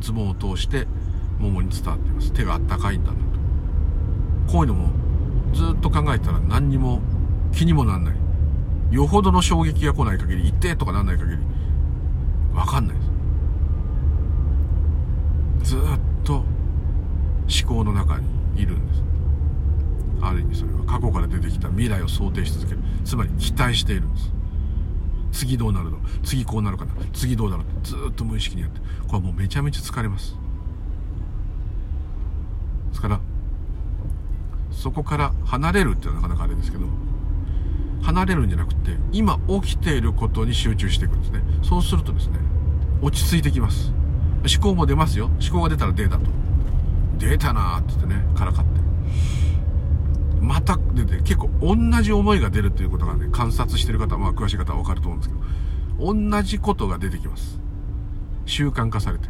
[0.00, 0.86] ズボンを通して
[1.40, 2.32] ももに伝わっています。
[2.32, 4.52] 手があったかいんだなと。
[4.52, 4.90] こういうのも
[5.52, 7.00] ずっと考えたら何にも
[7.52, 8.14] 気にもなんない。
[8.92, 11.38] よほどの衝撃が来ない限り一定とかなんない限り
[12.54, 12.96] 分かんない
[15.58, 15.70] です。
[15.74, 15.80] ずっ
[16.22, 16.44] と
[17.48, 18.26] 思考の中に
[18.56, 19.02] いるんです。
[20.20, 20.84] ある意味それは。
[20.84, 22.78] 過去から出てきた未来を想定し続ける。
[23.04, 24.32] つまり期待しているんです。
[25.32, 25.98] 次どうなるの？
[26.22, 26.92] 次こうなるかな？
[27.12, 27.66] 次どうだろう？
[27.66, 28.80] ってずっと無意識にやって。
[29.06, 30.36] これはもうめちゃめちゃ疲れます。
[32.90, 33.20] ですから
[34.70, 36.86] そこから離れるっていうのはなかなかあれですけど
[38.02, 41.42] 離れるんじゃなくて今起きていることに集中していくんですね。
[41.62, 42.38] そうするとですね
[43.00, 43.92] 落ち着いてきます。
[44.44, 45.30] 思考も出ますよ。
[45.40, 46.30] 思考が出たらデータと。
[47.18, 48.80] 出たなーって言ってねからかって。
[50.40, 55.34] また出て結構同じ思いが出るっていうことがね観察してる方まあ詳しい方は分かると思うんですけ
[56.02, 57.60] ど同じことが出てきます。
[58.46, 59.28] 習慣化されて。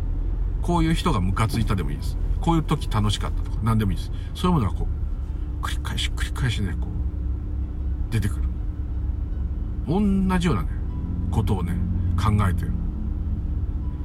[0.63, 2.17] こういう人がムカついたでもいいです。
[2.41, 4.13] こういう時楽しかったとか何でもいいです。
[4.35, 4.87] そういうものがこ
[5.61, 8.43] う繰り返し繰り返しねこう出てくる。
[9.87, 10.01] 同
[10.39, 10.69] じようなね
[11.31, 11.75] ことをね
[12.17, 12.71] 考えてる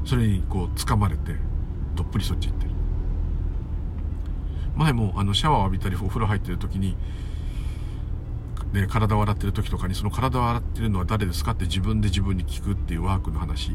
[0.05, 1.35] それにこう掴まれて
[1.95, 2.66] どっぷりそっち行って
[4.77, 6.95] 前もあのシャワーを浴びたりお風呂入ってる時に、
[8.73, 13.71] ね、体を洗ってる時とかにその体を洗ってるのは誰ですかって自分で自分に聞くっていうワークの話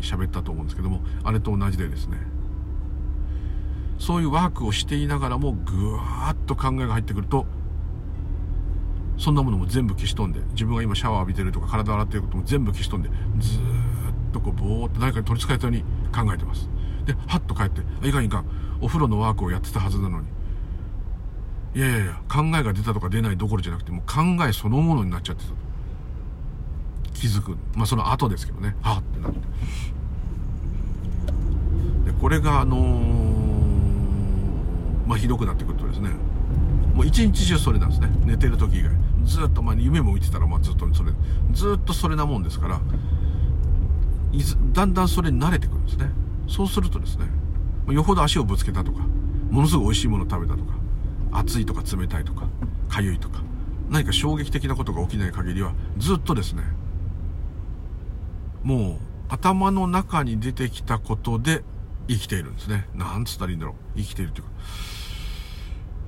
[0.00, 2.18] 喋ったと思うんですけどもあれと同じでですね。
[3.98, 7.46] そういうワークをしていながらもぐわーっと考えが入ってくると
[9.18, 13.08] そんなものも全部消し飛んで自分が今シャワー浴びてるとか体を洗ってることも全部消し飛んで
[13.40, 13.60] ずっ
[14.32, 15.82] とこうぼーっと何かに取りつかれたように
[16.14, 16.68] 考えてます。
[17.04, 18.46] でハッと帰っていかんいかん
[18.80, 20.37] お風呂のワークをやってたはずなのに。
[21.74, 25.50] いやいやいや考えが出たとか出ないどころじゃなくてもう考えそのものになっちゃってた
[27.14, 27.56] 気づく。
[27.74, 28.76] まあその後ですけどね。
[28.80, 29.38] はあってなって。
[32.10, 32.80] でこれがあのー、
[35.06, 36.10] まあひどくなってくるとですね。
[36.94, 38.08] もう一日中それなんですね。
[38.24, 38.92] 寝てる時以外。
[39.24, 41.12] ずっとまあ夢も見てたらまあずっとそれ。
[41.52, 42.80] ずっとそれなもんですから
[44.32, 46.10] いずだんだんそれに慣れてくるんですね。
[46.48, 47.26] そうするとですね
[47.90, 49.00] よほど足をぶつけたとか
[49.50, 50.72] ものすごい美味しいもの食べたとか
[51.40, 52.48] 暑いとか冷たいとか
[52.88, 53.42] 痒いとか
[53.90, 56.62] 何か衝撃的なことが起きない限りはずっとですね
[58.62, 61.62] もう頭の中に出てきたことで
[62.08, 62.88] 生きているんですね。
[62.94, 63.98] なんつったらいいんだろう。
[63.98, 64.50] 生きているというか。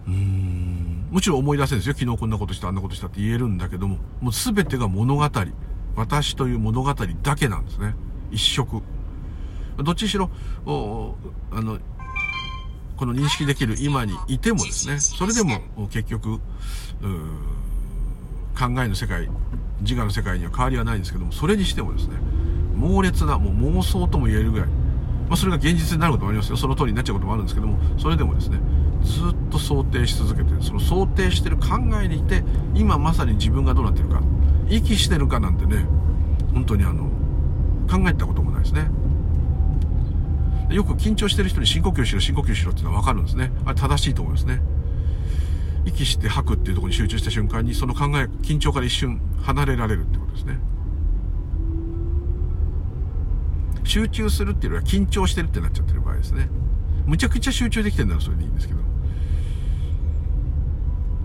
[0.08, 1.08] うん。
[1.10, 1.94] もちろん思い出せるんですよ。
[1.94, 5.28] 昨日こんなことしたあんなことしたって言えるんだけどももう全てが物語。
[5.96, 7.94] 私という物語だけなんですね。
[8.30, 8.82] 一色。
[9.82, 10.30] どっちにしろ
[10.64, 11.78] あの
[13.00, 16.40] この認識できる今にいてもですね、それでも結局、考
[18.84, 19.30] えの世界、
[19.80, 22.16] 自我の世界には変わりはないんですけども、それにしてもですね、
[22.76, 24.74] 猛烈な、もう妄想とも言えるぐらい、ま
[25.30, 26.58] あそれが現実になることもありますよ。
[26.58, 28.60] その通りになっちゃうこともあるんですけども、それでもですね、
[29.02, 32.44] ずっと想定し続けてる、その想定してる考えにいて、
[32.74, 34.20] 今まさに自分がどうなってるか、
[34.68, 35.86] 息してるかなんてね、
[36.52, 37.04] 本当にあの、
[37.90, 38.90] 考えたこともないですね。
[40.70, 43.50] よく緊張してる人に深呼吸しろ、深呼吸しろっていうのはわかるんですね。
[43.64, 44.60] あれ正しいと思いますね。
[45.84, 50.58] 息して吐くっていうところに集中した瞬間に、その考え、緊張から一瞬離れられるってことですね。
[53.90, 56.48] 集中するっていうよりは緊張してるってなっちゃってる場合ですね
[57.06, 58.80] むちゃくちゃ集中できてるならそれでいいんですけど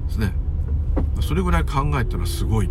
[0.07, 0.33] ですね
[1.21, 2.69] それぐらい考えたらすごい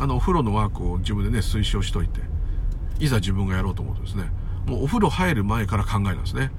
[0.00, 2.20] あのお風呂のワークを自分でね推奨しといて
[2.98, 4.30] いざ自分がやろうと思うとですね
[4.66, 6.50] もうお風呂入る前から考えるんですね。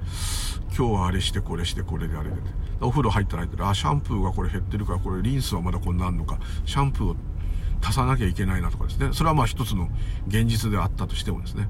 [0.76, 2.36] 今日はあれしてこれしてこれであれで。
[2.80, 6.38] お風呂入ったら入ったらあシャンプーがこれ減ってるからこれリンスはまだこんなあんのか。
[6.64, 7.16] シャンプーを
[7.82, 9.10] 足さなきゃいけないなとかですね。
[9.12, 9.88] それはまあ一つの
[10.26, 11.68] 現実であったとしてもですね。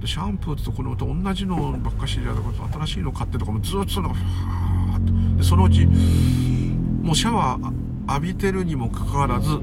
[0.00, 5.38] でシャンプーとこのと同じのばっかしじゃなくて新しいの買ってとかもずっとそのふわーっと。
[5.38, 9.58] でそのうちもうシャワー浴びてるにもかかわらず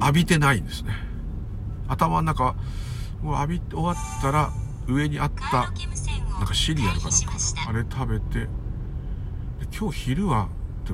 [0.00, 0.92] 浴びてないんですね。
[1.88, 2.54] 頭の中も
[3.24, 4.50] う浴び終わったら
[4.88, 5.70] 上にあった
[6.38, 7.32] なんかシリアルかなんか
[7.68, 8.48] あれ食べて。
[9.78, 10.48] 今日昼は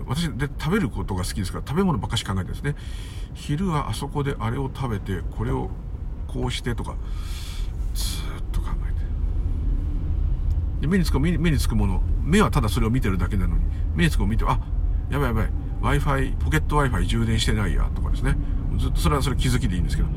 [0.06, 2.74] 私で食べることが好きですから食べ物ばっかし考えてですね。
[3.34, 5.70] 昼はあそこであれを食べてこれを
[6.28, 6.96] こうしてとか
[7.94, 8.92] ずっと考え
[10.80, 10.82] て。
[10.82, 13.62] で目につく目につくもの目はただそれを見てるだけなのに
[13.94, 14.60] 目につくものを見てあ
[15.10, 15.50] やばいやばい
[15.80, 18.36] w i f i ポケット w i f i 充電してないやとかですね。
[18.78, 20.08] ずっとそれはそれ気づきでいいんですけど。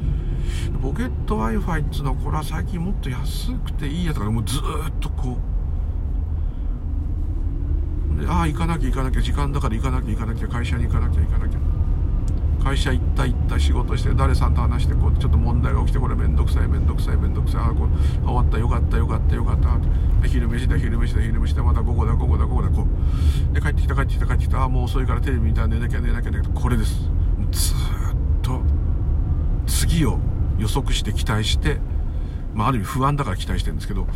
[0.82, 4.62] ポケット w i f i っていうのはこれは最近もっと安くていいやとかもうずっ
[5.00, 5.38] とこ
[8.18, 8.22] う。
[8.22, 11.60] でああ行かなきゃ行かなきゃ時間だから行かなきゃ行かなきゃ会社に行かなきゃ行かなきゃ。
[12.64, 17.62] 会社行った行った仕事して誰さんと話してこうちょっと問題が起きてこれめんどくさいめんどくさいめんどくさい。
[17.62, 19.78] あこう終わったよかったよかったよかった。
[20.22, 21.64] で昼飯だ昼飯だ昼飯だ。
[21.64, 22.86] また午後だ午後だ午後だこ
[23.52, 23.54] う。
[23.54, 24.64] で帰ってきた帰ってきた帰ってきた。
[24.64, 26.52] あもう遅いからテレビ見たら寝なきゃ寝なきゃ寝なきゃ。
[26.52, 27.00] これです。
[27.52, 27.78] ずっ
[28.42, 28.62] と。
[29.66, 30.20] 次を
[30.60, 31.78] 予測して期待して、
[32.54, 34.08] まあ、ある意味不安だから期待してるんですけど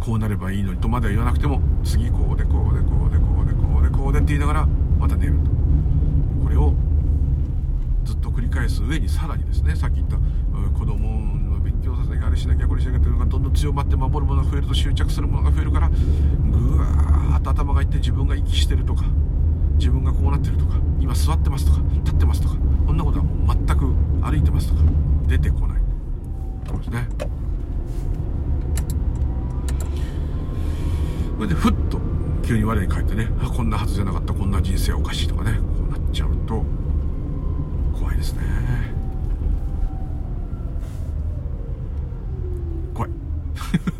[0.00, 4.66] こうなればいいのにとまでは言わなくても次こうでこうでこうでこうでこうでこうでって言いながら
[4.98, 5.54] また寝ると。
[6.42, 6.74] これを
[8.04, 10.16] ずっと繰り返す上にさらにですねさっき言った
[10.78, 11.08] 子供
[11.38, 19.04] の勉強させなきゃあれしなきゃこれしなきゃっていうのがどんどん強まって守るものが増えると執着するものが増えるからぐわーっと頭がいって自分が息してるとか
[19.78, 22.56] 自分がこうなってるとか今座ってますとか立ってますとか
[22.86, 23.93] こんなことはもう全く
[24.24, 24.80] 歩いてますとか
[25.26, 25.82] 出てこない。
[26.66, 27.08] そうですね。
[31.36, 31.98] それでふっと
[32.42, 36.64] 急に我に返ってねあこんなはずじゃなかったこんな人生おかしいとかねこうなっちゃうと
[37.92, 38.40] 怖いですね。
[42.94, 43.10] 怖い。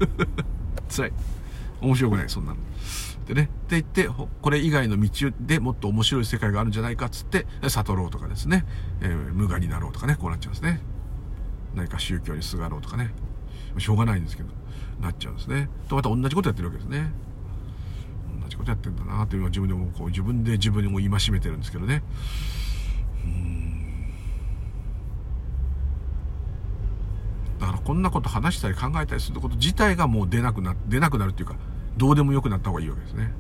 [0.89, 1.13] 辛い。
[1.83, 2.57] 面白くないそんなの。
[3.25, 3.43] でね。
[3.43, 4.09] って言って
[4.43, 8.65] これ以外の道でもっと面白い世界があるんじゃないかっつって悟ろうとかですね、
[9.01, 10.17] えー、無我になろうとかね。
[10.17, 10.81] こうなっちゃうんですね。
[11.75, 13.13] 何か宗教にすがろうとかね。
[13.79, 14.51] しょうがないんですけど
[15.01, 15.69] なっちゃうんですね。
[15.89, 17.11] とまた同じことやってるわけですね。
[18.43, 22.03] 同じことやってんだなというのは自分でもこう自分で自分にも戒めてるんですけどね。
[27.61, 31.57] だからこんなこと話したり考えたりすること自体がもう出なくな出なくなるっていうか
[31.97, 33.33] どうでもよくなった方がいいわけですね。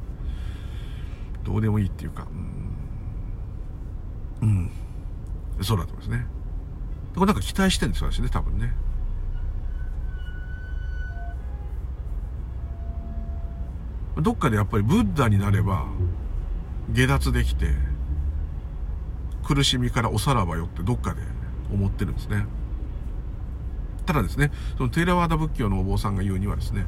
[1.45, 2.27] どうでもいいっていうか
[4.43, 4.71] うん、
[5.59, 6.27] うん、そうだと思いますね。
[7.15, 8.73] これなんか期待してるんですよ私ね多分ね。
[14.17, 15.87] どっかでやっぱりブッダになれば
[16.91, 17.75] 下脱できて
[19.45, 21.21] 苦しみからおさらばよってどっかで
[21.73, 22.47] 思ってるんですね。
[24.07, 26.87] ただですねそのテーラワーダ仏教のお坊さんが言うにはですね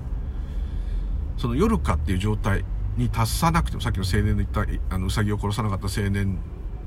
[1.37, 2.65] その夜かっていう状態
[2.97, 6.39] に達さなくてもさっきの青年の言ったあのウサギを殺さなかった青年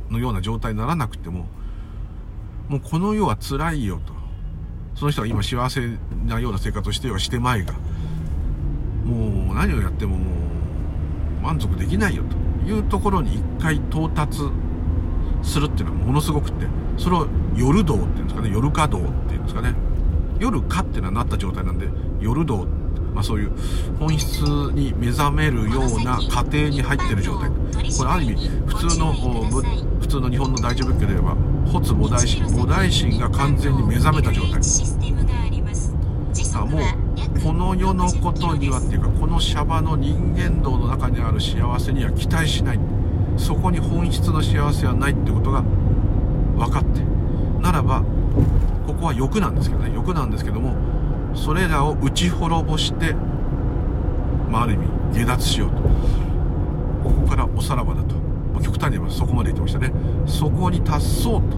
[0.10, 1.46] のような状態にならなくても
[2.68, 4.14] もうこの世は辛いよと。
[4.96, 7.74] その人が今幸せなような生活をしてはしてまいが
[9.06, 10.26] もう何をやってもも
[11.40, 12.38] う満足できないよと。
[12.70, 14.42] いうところに一回到達
[15.42, 19.74] するっていうのはものすごくってそれを夜道っていうんですかね夜稼働っていうんですかね。
[20.40, 21.88] 夜かっていうのはなった状態なんで
[22.20, 22.68] 夜道
[23.20, 23.52] まあ、そういう
[24.00, 24.40] 本質
[24.72, 27.50] に目覚めるような過程に入ってる状態。
[27.50, 29.12] これある意味普通の
[30.00, 31.36] 普通の日本の大乗仏教で言えば
[31.70, 32.46] 発菩提心。
[32.46, 34.62] 菩提心が完全に目覚めた状態。
[36.56, 36.82] あもう
[37.44, 42.80] この世のことにはっていうかこのシャバの人間道の中にある幸せには期待しない。
[43.36, 45.62] そこに本質の幸せはないってことが
[46.56, 47.02] 分かって。
[47.62, 48.02] ならば
[48.88, 49.92] ここは欲なんですけどね。
[49.94, 50.74] 欲なんですけども
[51.44, 53.14] それらを打ち滅ぼして、
[54.50, 55.78] まあ、ある意味下脱しようと。
[57.04, 58.16] ここからおさらばだと、
[58.62, 59.92] 極端に言えばそこまで言ってましたね。
[60.26, 61.58] そこに達そうと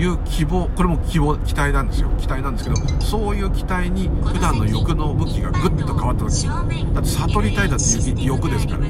[0.00, 0.68] いう希望。
[0.76, 2.08] これも希望期待なんですよ。
[2.18, 6.46] 期待なんですけどそういう期待に普段の欲の向きがぐっと変わった時。
[6.46, 7.84] だって悟りたいだって
[8.24, 8.80] 欲ですから。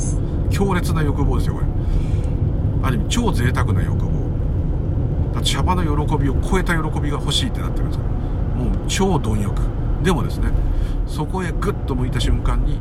[0.51, 1.67] 強烈な欲望ですよこれ。
[2.83, 4.11] ある意味超贅沢な欲望。
[5.35, 8.65] だってシャバの喜びを超えた喜びが欲しいってなってるんですから。
[8.65, 9.78] もう超貪欲。
[10.03, 10.51] でもですね
[11.07, 12.81] そこへグッと向いた瞬間に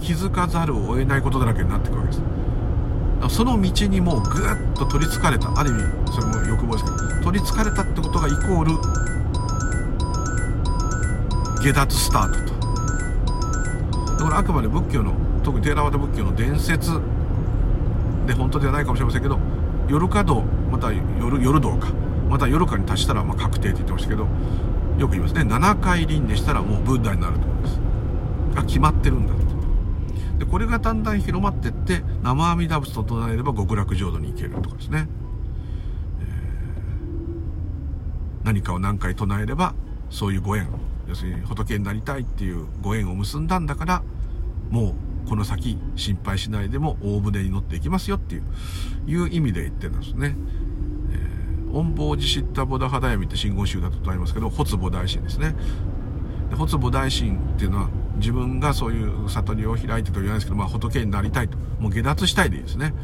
[0.00, 2.22] 気づかざるを得ないことだらけになっていくわけです。
[3.28, 4.32] その道にもうぐっ
[4.74, 8.72] と取りつかれたある意味それも欲望ですけど取りつかれたってことがイコール
[11.62, 14.24] 下脱スタートと。
[14.24, 17.00] これあくまで仏教の特にテーラワダ仏教の伝説
[18.26, 19.38] で本当ではないかもしれませんけど
[19.88, 21.88] 夜華道また夜夜道か
[22.28, 24.26] また夜華に達したらまあ確定って言ってましたけど
[24.98, 25.34] よく言います。
[25.34, 27.80] ね7回輪廻したらもうブッダになると思います。
[28.54, 29.44] が決まってるんだと
[30.38, 35.08] でこれがだんだん広まってって生阿弥陀仏と唱えれば極楽浄土に行けるとかですね、
[36.20, 39.74] えー、何かを何回唱えれば
[40.10, 40.68] そういうご縁。
[41.06, 44.02] 要するに仏になりたいっていうご縁を結んだんだから
[44.70, 44.94] も
[45.26, 48.42] うこの先心配しないでも大船に乗っていきますよっていう
[49.06, 50.34] いう意味で言ってるんですね。
[51.74, 55.54] えー、恩坊寺シッタボダハダヤミって真言宗だとありますけど、発母大神ですね。
[56.50, 61.58] で発母大神っていうのは自分がそういう悟りを開いてと言わないですけど、まあ、仏になりたいと。
[61.80, 62.94] もう下脱したいでいいですね。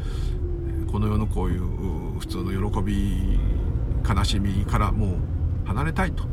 [0.91, 3.39] この世のこういう普通の喜び、
[4.07, 5.17] 悲しみからも
[5.65, 6.23] う離れたいと。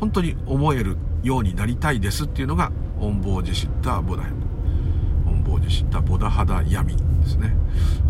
[0.00, 4.44] 本当に思えるようになりたいですっていうのが、恩坊寺シッタボダヤミ。
[5.26, 7.56] 恩坊寺シッタボダハダヤミですね。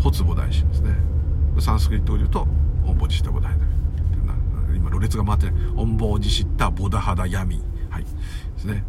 [0.03, 0.95] 発母大神ですね。
[1.59, 2.47] サンスクリットを言うと、
[2.85, 3.65] 恩坊寺シタボダハダ。
[4.75, 5.55] 今、ろれつが回ってない。
[5.75, 7.61] 恩坊寺シタボダハダヤミ。
[7.89, 8.03] はい。
[8.03, 8.09] で
[8.57, 8.83] すね。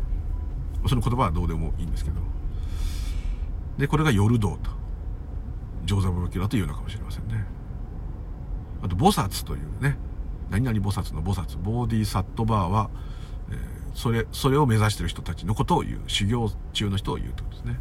[0.87, 2.17] その言葉はどうでもいいんですけど。
[3.79, 4.71] で、これが夜道と。
[5.85, 7.45] 上座仏教だというのかもしれませんね。
[8.83, 9.97] あと、菩薩というね、
[10.51, 12.91] 何々菩薩の菩薩、ボーディーサットバーは、
[13.51, 13.57] えー、
[13.95, 16.01] それ、それを目指してる人たちのことを言う。
[16.09, 17.81] 修行中の人を言うということですね。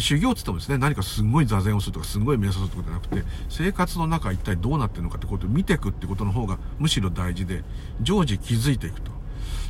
[0.00, 7.64] 修行って言ってもですね、何かすごい座禅をするとか、すごい瞑想するってことじゃなくて、生活の中一体どうなってるのかってことを見ていくってことの方がむしろ大事で、
[8.00, 9.12] 常時気づいていくと。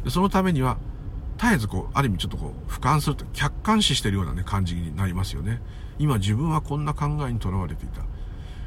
[0.05, 0.79] でそのためには、
[1.39, 5.61] 絶えずこう、ある意味ちょっとこう、俯瞰すると、客観視してるようなね、感じになりますよね。
[5.99, 8.03] 今自分はこんな考えにとらわれていた。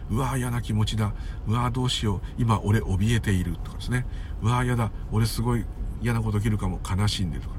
[0.10, 1.14] うわー嫌な気持ちだ。
[1.48, 2.22] うわどうしよう。
[2.38, 3.56] 今俺怯えている。
[3.64, 4.06] とかですね。
[4.42, 4.92] うわー嫌だ。
[5.12, 5.66] 俺すごい
[6.02, 6.80] 嫌なこと起きるかも。
[6.84, 7.56] 悲しんでるとか。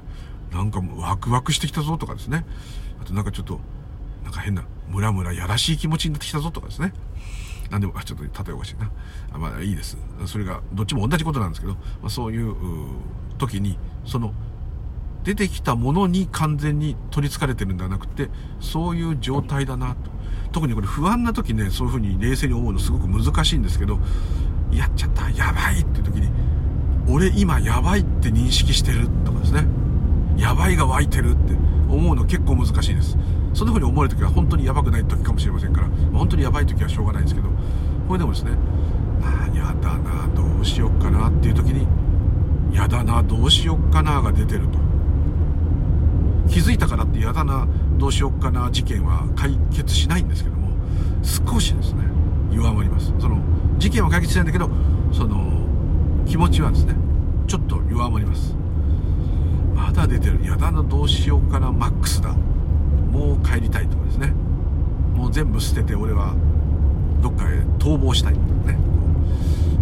[0.51, 2.45] なんかもうワクワクしてきたぞとかですね。
[3.01, 3.59] あとなんかちょっと、
[4.23, 6.93] なんか変な、ムラムラやらしい気持ちになってきたぞとかですね。
[7.69, 8.91] なんでも、あちょっと例えおかしいな。
[9.31, 9.97] あまあいいです。
[10.25, 12.55] それが、どっちも同じことなんですけど、まあ、そういう
[13.37, 14.33] 時に、その
[15.23, 20.11] 出てきたものに完全に取り憑かれてるんではなくて、そういう状態だなと。
[20.51, 23.99] 特にこれ不安な時ね、そういう風に冷静に思うのすごく難しいんですけど、
[24.71, 26.29] やっちゃった、やばいって時に、
[27.07, 29.65] 俺今やばいって認識してるとかですね。
[30.37, 31.53] やばいが湧いてるって
[31.89, 33.17] 思うの結構難しいです。
[33.53, 37.49] そんな風に思われる時は本当にやばくない時かもしれませんから、本当にやばい時はしょうがないんですけど、
[38.07, 38.51] これでもですね、
[39.21, 41.87] ああ、やだな、どうしよっかなっていう時に、
[42.75, 44.79] やだな、どうしよっかなが出てると。
[46.49, 50.69] 気づいたからって嫌だなどうしよっかな事件は解決しないんですけども
[51.23, 52.03] 少しですね
[52.51, 53.13] 弱まります。
[53.17, 53.39] その
[53.77, 54.69] 事件は解決しないんだけど
[55.11, 55.65] その
[56.27, 56.95] 気持ちはですね
[57.47, 58.55] ちょっと弱まります。
[59.73, 60.39] まだ出てる。
[60.43, 62.35] 嫌だなどうしようかなマックスだ。
[63.13, 64.33] もう帰りたいとかですね。
[65.15, 66.33] もう全部捨てて俺は
[67.21, 68.39] どっかへ逃亡したいね。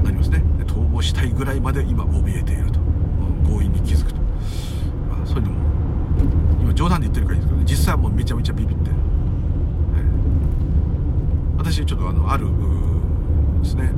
[0.04, 0.44] なりますね。
[0.68, 2.80] 逃亡したいぐらいまで今怯えていると。
[3.48, 4.20] 強引に気づくと、
[5.10, 5.58] まあ、そういうのも
[6.62, 9.00] 今冗談で言ってるからいいんですけど、ね、実際はもうめちゃめちゃビビって、はい、
[11.58, 12.48] 私ちょっとあのある
[13.62, 13.96] ですね、え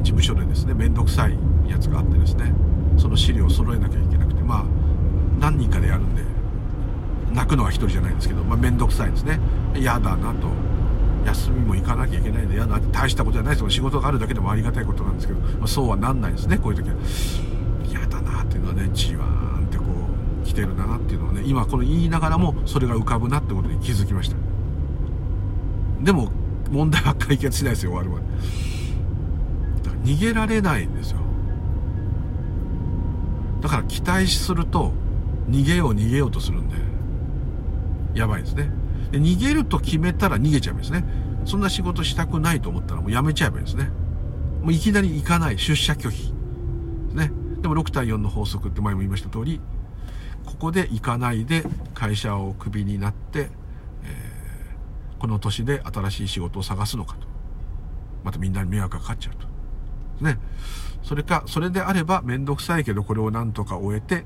[0.00, 1.36] ー、事務所でですね面倒くさい
[1.68, 2.52] やつがあってですね。
[2.96, 4.42] その資料を揃えなきゃいけなくて。
[4.42, 4.64] まあ
[5.40, 6.22] 何人かでやるんで。
[7.36, 9.38] 泣くのは1人じゃないんですけど、まあ、面倒くさいですね。
[9.76, 10.48] 嫌だなと。
[11.26, 13.62] 休みも行かなきゃいけないんで嫌だって大したことじゃないです。
[13.64, 16.96] よ仕事があるだけでもありがたいことなんですけど、まあ、そうはなんないですねこういう時は。
[17.88, 19.84] 嫌だなっていうのはねじわーんってこ
[20.42, 24.36] う来てるなっていうのはね今この言いながらもそれが浮かぶなってことに気づきました。
[26.02, 26.30] でも
[26.70, 28.24] 問題は解決しないですよ終わるまで。
[29.82, 31.18] だから逃げられないんですよ。
[33.60, 34.92] だから期待すると
[35.50, 36.76] 逃げよう逃げようとするんで。
[38.16, 38.70] やばいですね
[39.10, 41.04] で逃げると決めたら逃げちゃうんですね
[41.44, 43.90] そんな仕事したくないと思ったらもうやめちゃえばいいですね
[44.62, 46.32] もういきなり行かない出社拒否
[47.14, 49.60] ねでも6対4の法則って前も言いました通り
[50.46, 57.26] ここで行かないで会社をクビになって、えー、この年で新しい仕事を探すのかと。
[58.24, 60.24] またみんなに迷惑がかかっちゃうと。
[60.24, 60.38] ね。
[61.02, 64.24] それか、それであればめんどくさいけどこれをなんとか終えて、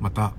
[0.00, 0.32] また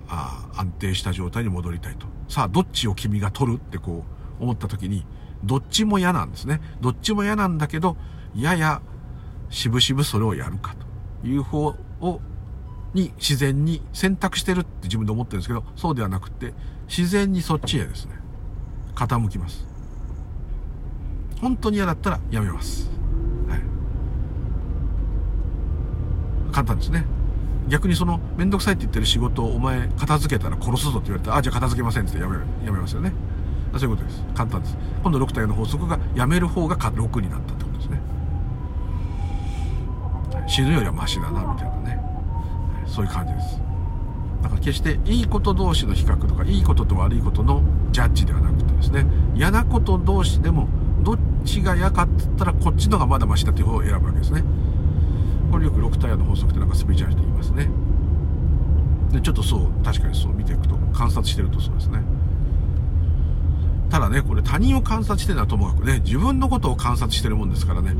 [0.56, 2.08] 安定した状態に戻りたいと。
[2.28, 4.04] さあ、どっちを君が取るってこ
[4.40, 5.06] う思った時に、
[5.44, 6.62] どっちも嫌なんですね。
[6.82, 7.98] どっちも嫌なんだけど、
[8.36, 8.82] やや、
[9.50, 10.90] しぶしぶそれをやるかと。
[11.28, 12.22] いう方を
[12.94, 16.54] に自然に選択してるって自分で思ってるんですけどそうではなくて
[16.88, 18.14] 自然にそっちへですね
[18.96, 19.68] 傾きます
[21.40, 22.90] 本当に嫌だったらやめます、
[23.48, 23.62] はい、
[26.52, 27.06] 簡単ですね
[27.68, 33.14] 逆にその面倒くさいって言ってる仕事をお前片付けたら殺すぞって言われたらあじゃあ片付けませんってやめやめますよね。
[33.74, 34.24] そういうことです。
[34.34, 34.78] 簡単です。
[35.04, 38.02] 今度6体の法則がやめる方が6になったってことですね。
[40.48, 42.00] 死ぬよりはマシだなみたいなね。
[42.88, 43.62] そういう感じです。
[44.42, 49.06] だから決していいこと同士の比較とかいいことと悪いことのジャッジではなくてですね
[49.36, 50.68] 嫌なこと同士でも
[51.02, 54.44] どっちが嫌かって言ったらこっちのがまだマシだっていう方を選ぶわけですね。
[55.52, 57.70] これよく6タイヤの法則ってなんかスピーチャーして言いますね
[59.12, 62.02] でちょっとそう確かにそう見ていくと観察してるとそうですね
[63.90, 67.96] ただねこれ他人を観察してるのはともかくね自分のことを観察してるもんですからね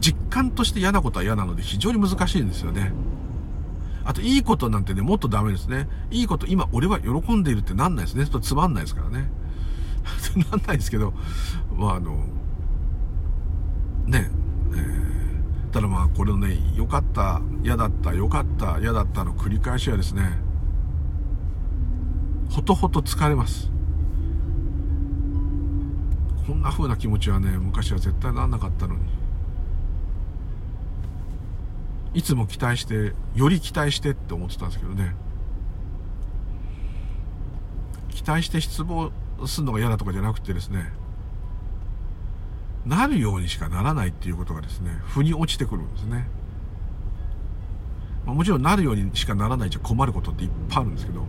[0.00, 2.92] 実感として嫌なことは嫌なので非常に難しいんですよね
[4.04, 5.88] あと、いいことなんてね、もっとダメですね。
[6.10, 8.26] いいこと、今、俺は喜んでいるってなんないですね。
[8.26, 9.30] とつまんないですからね。
[10.50, 11.14] なんないですけど、
[11.76, 12.24] まあ、あの、
[14.06, 14.30] ね、
[14.74, 15.11] えー、
[15.72, 20.22] ただまあ、これのね、良かった、嫌だった、良かった、嫌だったの繰り返しはですね、
[22.50, 23.70] ほとほと疲れます。
[26.46, 29.22] こんな風な気持ちはね、昔は絶対なんなかったのに。
[32.14, 35.14] いつも期待してより期待してって思ってたんですけどね
[38.10, 39.10] 期待して失望
[39.46, 40.92] するのが嫌だとかじゃなくてですね
[42.86, 46.26] なるようにしかならないっていうことがですね腑に落ちてくるんですね、
[48.26, 51.24] まあ、もちろんなるようにしかならないじゃ困ることっていっぱいあるんですけど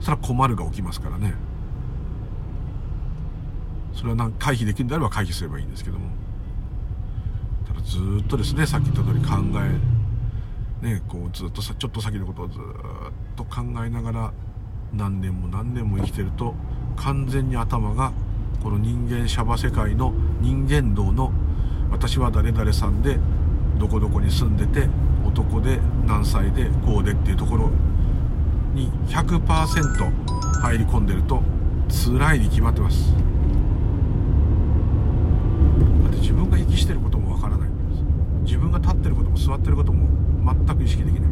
[0.00, 1.34] それは困るが起きますからね。
[3.94, 6.10] それは回避できるんであれば回避すればいいんですけども。
[7.68, 10.02] ただずっとですねさっき言った通り考え
[10.82, 12.62] ね、こうずっとさちょっと先のことをずっ
[13.36, 14.32] と考えながら
[14.92, 16.54] 何年も何年も生きてると
[16.96, 18.12] 完全に頭が
[18.62, 21.32] この人間シャバ世界の人間道の
[21.90, 23.18] 私は誰々さんで
[23.76, 24.88] どこどこに住んでて
[25.26, 27.70] 男で何歳でこうでっていうところ
[28.72, 29.40] に100%
[30.60, 31.42] 入り込んでると
[31.88, 33.12] 辛いに決まってます。
[33.12, 33.18] だ
[36.08, 37.68] って自分が息してることもわからない
[38.44, 40.08] 自分が立ってることも座ってることも
[40.44, 41.30] 全く意識できない。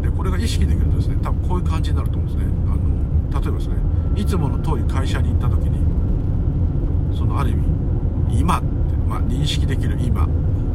[0.00, 2.52] でこれが意識できるとですね多分こういう感じになると思うんですね。
[2.66, 2.97] あの
[3.30, 3.76] 例えばですね
[4.16, 5.78] いつもの通り会社に行った時に
[7.16, 8.66] そのある意味今って、
[9.08, 10.26] まあ、認識できる今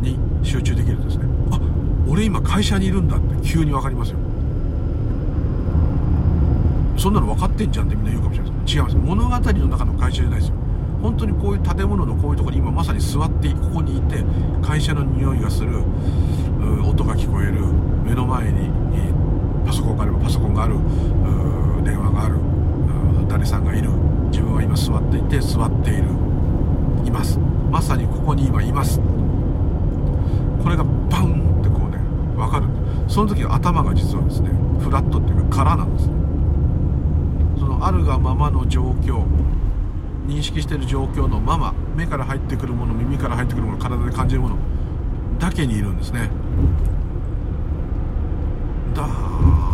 [0.01, 1.26] に集中できるとですね。
[1.51, 1.60] あ
[2.08, 4.18] 俺今会社にいるんだって急に分かりますよ。
[6.97, 8.76] そんなの分かってんじゃんってみんな言うかもしれないです。
[8.76, 8.95] 違います。
[8.95, 10.56] 物語の中の会社じゃないですよ。
[11.01, 14.24] 本当にこういう建物のこういうところに今まさに座ってここにいて
[14.62, 15.84] 会社の匂いがする
[16.88, 17.62] 音が聞こえる
[18.06, 18.70] 目の前に
[19.66, 20.76] パソコンがあればパソコンがある
[21.84, 22.36] 電話がある。
[23.28, 23.90] 誰さんがいる。
[24.32, 26.04] 自分は今座っていて座っている。
[27.06, 27.40] います。
[27.72, 29.00] まさにここに今います。
[30.62, 31.98] これがバンってこうね
[32.36, 32.84] 分かる。
[33.08, 36.06] その時頭が実はですねフラットっていうか空なんです
[37.60, 39.24] そのあるがままの状況
[40.26, 44.58] 認識している状況のまま目から入ってくるもの耳から入ってくるもの体で感じるもの
[45.38, 46.30] だけにいるんですね。
[48.96, 49.33] ダー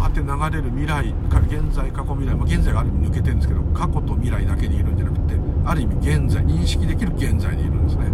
[0.10, 5.36] って流れる未来から現在過去未来、まあ、現在がある意味抜けてるんですけど過去と未来だけにいるんじゃなくて
[5.66, 8.06] ある意味現在認識できる現在にいるんですね。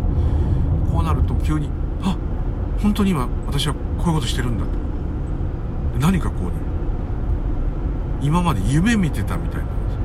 [0.91, 1.69] こうなると急に
[2.01, 2.17] あ
[2.81, 4.85] 本当に今私はこういうことしてるんだと。
[5.99, 6.53] 何かこうね
[8.21, 9.97] 今まで夢見てたみたいなんです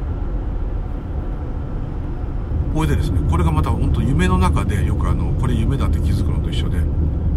[2.75, 6.79] これでですねこれがまた本当夢の中でよくあのこれ夢だって気づくのと一緒で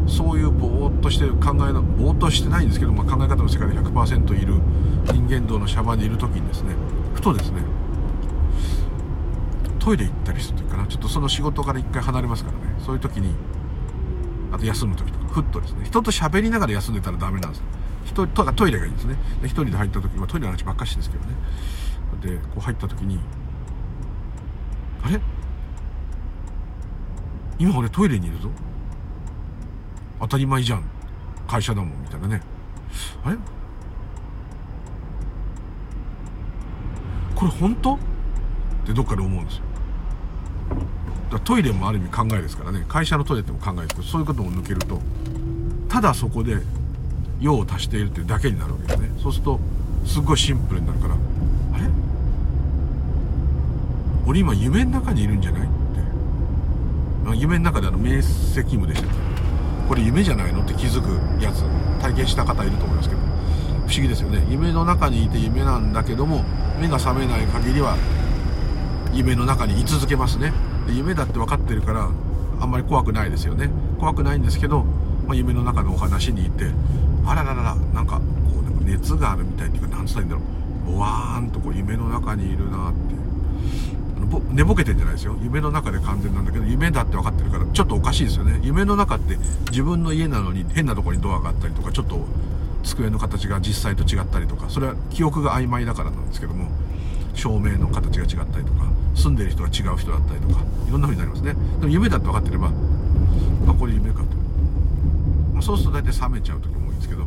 [0.08, 4.56] そういうぼーっとしてる考えのぼーっとしてないんですけど、まあ、考え方の世界で100%いる
[5.06, 6.76] 人間道のシャバにいる時にですね
[7.14, 7.62] ふとですね
[9.80, 10.88] トイレ行ったりする時かな。
[10.88, 12.76] ちょっとその仕事から一回離れますからね。
[12.86, 13.36] そういう時に
[14.52, 15.84] あと休む時とかふっとですね。
[15.84, 17.60] 人と喋りながら休んでたらダメなんです。
[17.60, 17.66] よ
[18.06, 19.18] 人とかトイレがいいんですね。
[19.42, 21.36] で一人で入った時はトイレの話ばっかしですけどね。
[22.22, 23.20] でこう入った時に
[25.04, 25.20] あれ？
[27.60, 28.50] 今俺トイレにいるぞ。
[30.20, 30.84] 当たり前じゃん。
[31.48, 32.02] 会社だもん。
[32.02, 32.42] みたいなね。
[33.24, 33.38] あれ？
[37.36, 37.96] これ本当？
[37.96, 37.98] っ
[38.86, 39.64] てどっかで思うんですよ。
[41.32, 42.86] だトイレもある意味考えですからね。
[42.88, 45.02] 会社のトイレっても考えですけどそういうことも抜けると
[45.90, 46.58] ただそこで
[47.42, 49.10] 用を足しているっていうだけになるわけですね。
[49.22, 49.60] そうすると
[50.06, 51.18] すっごいシンプルになるからあ
[51.78, 51.86] れ？
[54.26, 55.62] 俺今夢の中にいるんじゃない？
[55.64, 57.38] って。
[57.38, 59.23] 夢の中であの明晰夢でした
[59.88, 60.62] これ夢じゃないの？
[60.62, 61.64] って気づくやつ。
[62.02, 63.22] 体験した方いると思いますけど。
[63.22, 64.46] 不思議ですよね。
[64.50, 66.44] 夢の中にいて夢なんだけども
[66.80, 67.96] 目が覚めない限りは
[69.14, 70.54] 夢の中に居続けますね。
[70.88, 72.10] 夢だって分かってるから
[72.60, 73.70] あんまり怖くないですよね。
[74.00, 74.84] 怖くないんですけど、
[75.28, 76.72] まあ、夢の中のお話に行って
[77.26, 80.42] あららららなんかこうなんか熱があるみたいっていうか何つったらいいんだろ
[80.88, 80.92] う。
[80.94, 83.24] ぼわーんとこう夢の中にいるなって。
[84.52, 85.36] 寝ぼけてんじゃないですよ。
[85.42, 88.60] 夢の中で完全なんだけど夢だって分かってからちょっとおかしいですよね。
[88.64, 89.38] 夢の中って
[89.70, 92.26] 自分の家なのに変なとこにドアがあったりとかちょっと
[92.84, 96.70] 机の形が実際と違ったりとかそれは記憶が曖昧だからなんですけども
[97.34, 101.54] 照明の形が違ったりとか住んでる人が違う人だったりとかいろんな風になりますね。
[101.80, 104.26] でも夢だって分かってればあこれ夢かと、
[105.54, 107.26] まあ、そうすると大体冷めちゃう時も多いんですけど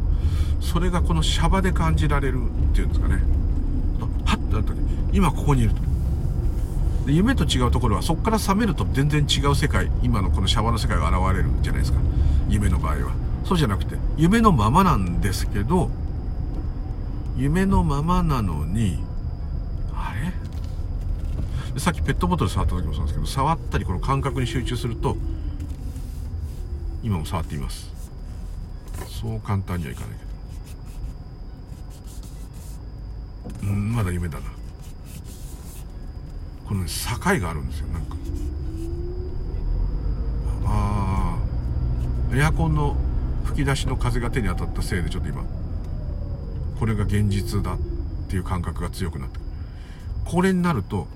[0.60, 2.40] それがこのシャバで感じられる
[2.72, 3.22] っていうんですかね。
[4.24, 4.78] ハッてなった時
[5.12, 5.95] 今ここにいると。
[7.06, 12.00] で夢と違うところはそこから覚めると全然違う世界今のこのシャワーの世界が現れるじゃないですか。
[12.48, 13.14] 夢の場合は。
[13.44, 15.88] そうじゃなくて夢のままなんですけど
[17.36, 18.98] 夢のままなのに
[19.94, 20.14] あ
[21.74, 21.80] れ？
[21.80, 25.16] さっきペットボトル触った時もそうなんですけど触ったりこの感覚に集中すると
[27.04, 27.88] 今も触っています。
[29.20, 30.10] そう簡単にはいかない
[33.60, 33.72] けど。
[33.72, 34.55] うんまだ夢だな。
[36.66, 38.16] この、境があるんですよなんか。
[40.66, 41.38] あ
[42.32, 42.96] あエアコンの
[43.44, 45.44] 吹き出しの風が手に当たったせいでちょっと今
[46.78, 47.78] これが現実だっ
[48.28, 49.38] ていう感覚が強くなって
[50.24, 51.06] これになると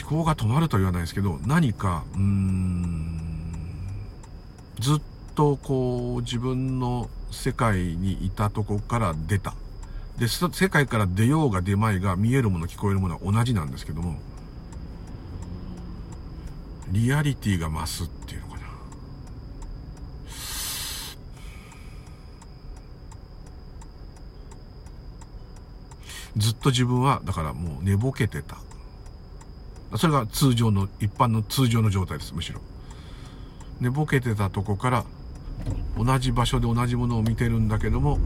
[0.00, 3.10] 思考が止まるとは言わないですけど何かうーん
[4.78, 5.00] ずっ
[5.34, 9.54] とこう自分の世界にいたとこから出た。
[10.20, 14.18] で、世界から出ようが出まいが見えるもの聞こえるものは同じなんですけども、
[16.88, 18.60] リアリティが増すっていうのかな。
[26.36, 28.58] ずっと自分は、だからもう寝ぼけてた。
[29.96, 32.60] それが通常の、一般の通常の状態です、むしろ。
[33.80, 35.04] 寝ぼけてたとこから、
[35.96, 38.18] 同じ場所で同じものを見てるんだけども、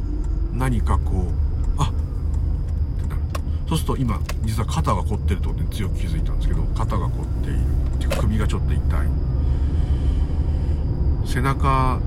[0.53, 1.54] 何かこう、
[3.69, 7.59] そうすると今実は肩が凝ってるとね強く気づいたんですけど肩が凝っている
[7.97, 8.81] っていうか首がちょっと痛い
[11.27, 12.01] 背中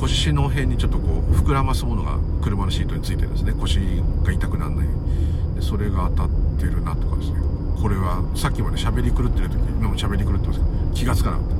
[0.00, 3.78] 腰の辺にちょっとこう膨らますものが車のシートについてるんですね腰
[4.24, 4.86] が痛くならない
[5.54, 7.40] でそれが当たってるなとかですね。
[7.80, 10.60] これはさっきまで喋り狂ってる時今も喋り狂ってます。
[10.60, 11.54] けど気がつかなかった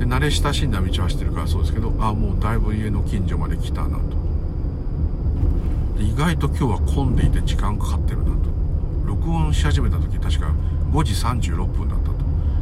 [0.00, 4.25] で慣れ親しんだ道を走ってるからそうですけどああもうだいぶ家の近所まで来たなと
[5.98, 8.50] 意外と今日は混んでいて時間かかってるなと。
[9.06, 10.52] 録音し始めた時確か
[10.92, 12.14] 5時36分だったと。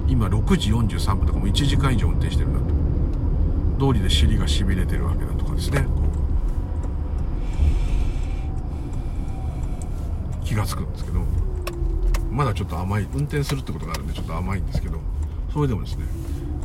[0.09, 3.93] 今6時43分とかもう1時間以上運転してるなと。
[3.93, 5.87] 通りで尻がしびれてるわけだとかですね。
[10.45, 11.21] 気が付くんですけど
[12.31, 15.01] まだちょっと甘い運転するってことがあるんでちょっと甘いんですけど
[15.53, 16.05] それでもですね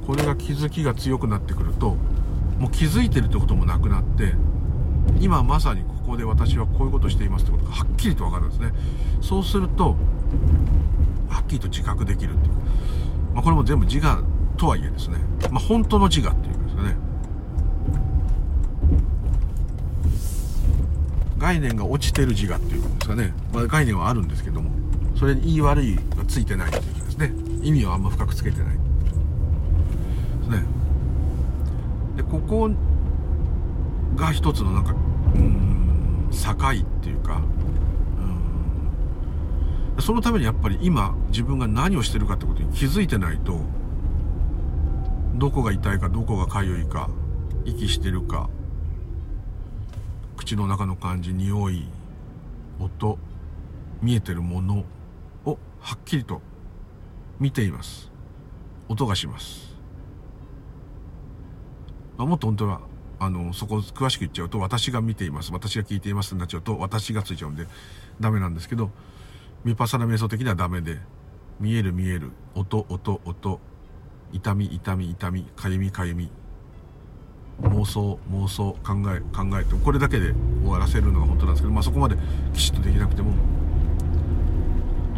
[0.06, 1.96] これが気づきが強くなってくると
[2.60, 4.34] もう気づいてるってこともなくなって
[5.20, 8.72] 今まさにここで私はこういうことをしていますってことがはっきりと分かるんですね。
[9.22, 9.96] そうすると
[11.30, 12.54] はっきりと自覚できるっていう、
[13.34, 14.24] まあ、これも全部自我
[14.58, 15.18] とはいえですね、
[15.52, 16.96] まあ、本当の自我っていうんですかね。
[21.38, 24.70] 概念が落ちてる自我っていうんですかね、まあ、概念はあるんですけども
[25.18, 27.34] それに言い悪いがついてないっていうですね。
[27.62, 28.74] 意味はあんま深くつけてない。
[28.74, 28.80] で
[30.44, 30.64] すね。
[32.18, 32.70] でここ
[34.20, 34.94] が一つのなんか
[35.36, 37.42] うん境っていうか
[39.98, 40.02] うん。
[40.02, 43.60] そのためにやっぱり今自分が何をしてるかってことに気づいてないと
[45.36, 47.10] どこが痛いかどこが痒いか
[47.66, 48.50] 息してるか
[50.38, 51.88] 口の中の感じ匂い
[52.80, 53.18] 音
[54.02, 54.86] 見えてるもの
[55.46, 56.42] をはっきりと
[57.40, 58.10] 見ています。
[58.90, 59.78] 音がします、
[62.18, 62.82] まあ、もっと本当は
[63.20, 67.68] あの、そこ詳しく言っちゃうと、私が見ています、私が聞いていますになっちゃうと、私がついちゃうんで、
[68.20, 68.92] ダメなんですけど、
[69.66, 71.00] ミパサナ瞑想的にはダメで、
[71.60, 73.60] 見える見える、音、音、音、
[74.32, 76.32] 痛み、痛み、痛み、かゆみ、かゆみ、
[77.62, 80.34] 妄想、妄想、考え、考えて、これだけで
[80.64, 82.16] 終わらせるのが本当なんですけど、まあそこまで
[82.54, 83.34] きちっとできなくても、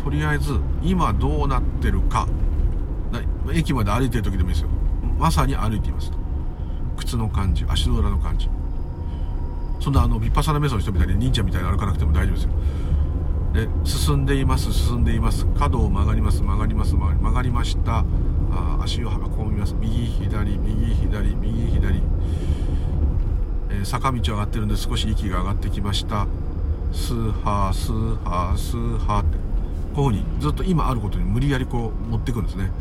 [0.03, 2.27] とりあえず、今どうなってるか、
[3.53, 4.69] 駅まで歩いてる時でもいいですよ。
[5.19, 6.20] まさに歩いていますと。
[6.97, 8.49] 靴の感じ足の裏の感じ。
[9.79, 12.49] そんなあのビッパサナメソの人みたいに忍者みたいに歩かなくても大丈夫ですよ。
[13.53, 15.45] で進んでいます進んでいます。
[15.45, 18.05] 角を曲がります曲がります曲がりました。
[18.51, 19.75] あ足をはこみます。
[19.79, 22.01] 右左右左右左、
[23.69, 26.27] えー、坂道上がってるんで少し息が上がってきました。
[26.91, 29.37] スーハースーハースーハーって。
[29.95, 32.71] こういうふうにずっと今あることに無理やりこう持っていくんですね。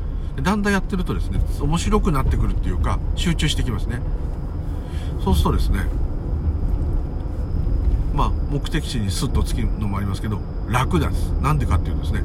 [0.43, 4.01] だんだんやってるとですね面白くなってくるっていうか集中してきますね。
[5.25, 5.85] そうするとですね
[8.15, 11.31] まあ目的地にスッと着くのもありますけど楽なんです。
[11.41, 12.23] なんでかっていうとですね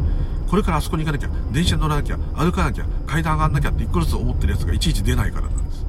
[0.50, 5.86] これからあそこに行かなきゃ電車に乗らなきゃ歩かなきゃ階段上がんなきゃって一個ずつ思ってるやつがいちいち出ないからなんです。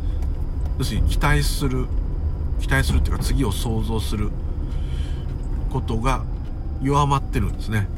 [0.78, 1.86] 要するに期待する
[2.60, 4.30] 期待するっていうか次を想像する
[5.70, 6.24] ことが
[6.82, 7.88] 弱まってるんですね。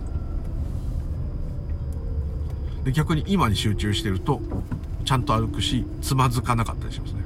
[2.89, 4.41] で逆に今に集中してると
[5.05, 7.21] ちゃんと歩くしつまずかなかったりしますね。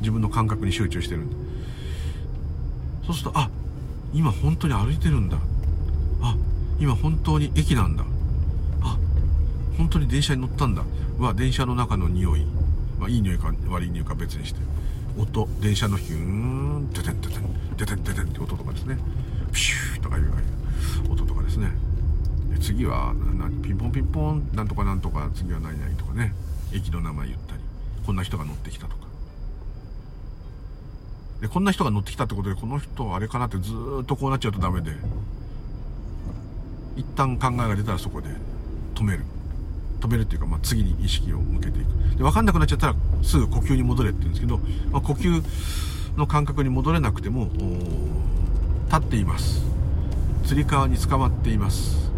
[0.00, 1.36] 自分の感覚に集中してるんで。
[3.06, 3.48] そうするとあ
[4.12, 5.38] 今本当に歩いてるんだ。
[6.22, 6.34] あ
[6.80, 8.04] 今本当に駅なんだ。
[8.82, 8.98] あ
[9.78, 10.82] 本当に電車に乗ったんだ。
[11.20, 12.44] は電車の中の匂い、
[12.98, 14.58] まあ、いい匂いか悪い匂いか別にして。
[15.16, 18.98] 音電車のヒューンテテンテテンテテンテテンって音とかですね。
[19.52, 20.32] ピシューとかいう
[21.12, 21.68] 音とかですね。
[22.60, 23.14] 次は
[23.62, 26.32] ピンポンピンポンなんとかなんとか次は何々とかね
[26.72, 27.60] 駅の名前言ったり
[28.06, 29.04] こんな人が乗ってきたとか。
[31.40, 33.72] でこんな人が乗ってきたってことでこの人あれかなってず
[34.02, 34.92] っとこうなっちゃうとダメで
[36.96, 38.28] 一旦考えが出たらそこで
[38.94, 39.24] 止める。
[40.00, 42.16] 止めるっていうか、まあ、次に意識を向けていく。
[42.16, 44.58] で分かんなくなっちゃったらすぐ呼吸に戻れって言うんですけど、
[44.90, 45.42] まあ、呼吸
[46.16, 47.48] の感覚に戻れなくても
[48.86, 49.64] 立っています。
[50.44, 52.12] つり革に捕まっています。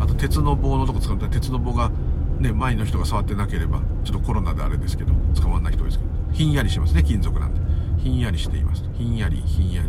[0.00, 1.90] あと鉄の棒のとこ使った鉄の棒が
[2.38, 7.60] ね前の人が触ってなければちょっとコロナであれですけど捕まんない人多いですけどひんやりしますね金属なんで
[8.02, 8.84] ひんやりしています。
[8.96, 9.88] ひんやりひんやり。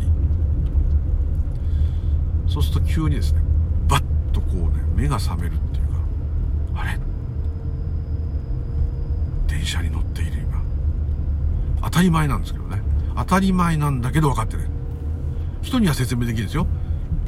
[2.48, 3.40] そうすると急にですね
[3.88, 5.86] バッとこうね目が覚めるっていう
[6.74, 6.98] かあれ？
[9.46, 10.60] 電車に乗っている今
[11.82, 12.82] 当たり前なんですけどね。
[13.16, 14.66] 当たり前なんだけど分かってない
[15.62, 16.66] 人には説明できるんですよ。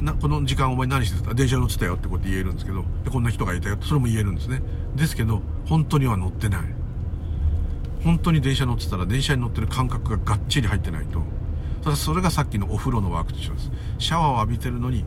[0.03, 1.33] なこの時間お前何してた？
[1.33, 2.83] 電車乗ってたよってこと言えるんですけど。
[3.03, 3.85] でこんな人がいたよって。
[3.85, 4.61] それも言えるんですね。
[4.95, 6.61] ですけど本当には乗ってない。
[8.03, 11.21] 本当に電車乗ってたら電車に乗ってる感覚ががっちり入ってないと。
[11.83, 13.71] ただそれがさっきのお風呂のワークと一緒です。
[13.97, 15.05] シャワーを浴びてるのに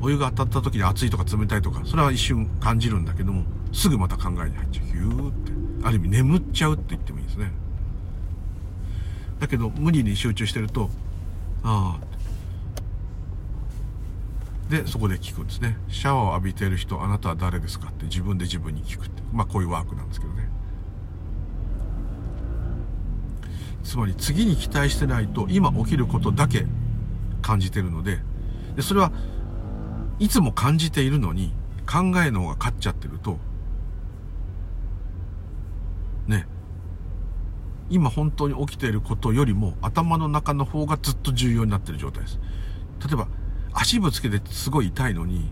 [0.00, 4.86] お湯が当たった時に熱いとか冷たいとかそれは一瞬感じるんだけどもすぐまた考えに入っちゃう。
[4.86, 5.52] ヒューって。
[5.86, 7.52] ある意味眠っちゃうって言ってもいいですね。
[9.40, 10.90] だけど無理に集中してると
[11.62, 12.13] ああ
[14.68, 15.76] でそこで聞くんですね。
[15.88, 19.22] シャワーを浴びている人あなたは誰ですかって自分で自分に聞くって。
[19.32, 20.48] まあこういうワークなんですけどね。
[23.82, 26.66] つまり次に期待してないと今起きることだけ
[27.42, 28.20] 感じてるので
[28.76, 29.12] でそれは
[30.18, 31.52] いつも感じているのに
[31.86, 33.38] 考えの方が勝っちゃってると
[36.26, 36.46] ね。
[37.90, 42.40] 今本当に起きていることよりも頭の中の方がずっと重要になってる状態です。
[43.06, 43.28] 例えば
[43.74, 45.50] 足ぶつけてすごい痛いのに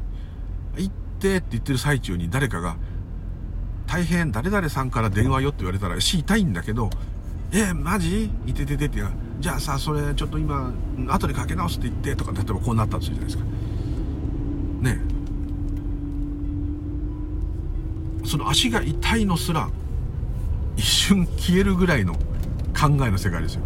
[0.76, 2.76] 行ってって言ってる最中に誰かが
[3.86, 6.88] 大変誰々さんから電話よって言われたら死痛いんだけど
[7.52, 8.30] えマジ？
[8.46, 9.02] いてててって
[9.40, 10.72] じゃあさそれちょっと今
[11.06, 13.44] 後でかけ直すって言ってとか例えばこうなったとするじゃないですか。
[14.80, 15.00] ね
[18.24, 19.68] その足が痛いのすら
[20.76, 22.20] 一瞬消えるぐらいの考
[23.04, 23.62] えの世界ですよ。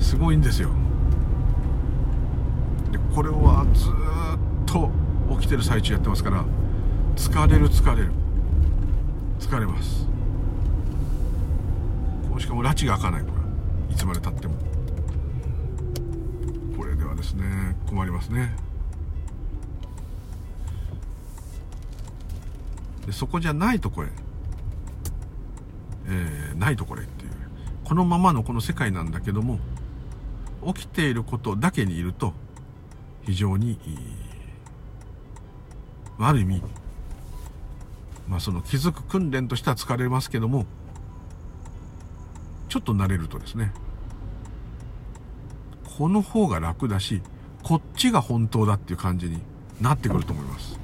[0.00, 0.68] すごいんですよ。
[3.14, 3.92] これはずっ
[4.64, 4.90] と
[5.38, 6.44] 起きてる最中やってますから
[7.14, 8.10] 疲れる疲れる。
[9.38, 10.06] 疲れます。
[12.38, 13.28] しかも拉致が開かないこ
[13.88, 14.54] れいつまでたっても。
[16.76, 18.56] これではですね困りますね。
[23.06, 24.08] でそこじゃないとこへ、
[26.08, 27.32] えー、ないところへっていう。
[27.84, 29.58] このままのこの世界なんだけども
[30.66, 32.32] 起きていることだけにいると
[33.24, 33.78] 非常に
[36.18, 36.62] ある意味
[38.28, 40.66] まあその気づく訓練としては疲れますけども
[42.68, 43.72] ちょっと慣れるとですね
[45.98, 47.22] この方が楽だし
[47.62, 49.40] こっちが本当だっていう感じに
[49.80, 50.78] なってくると思います。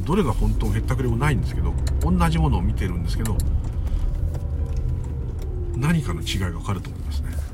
[0.00, 3.36] どれが本当へったくれもないんですけど同じものを見てるんですけど
[5.74, 7.45] 何かの違いが分かると思いますね。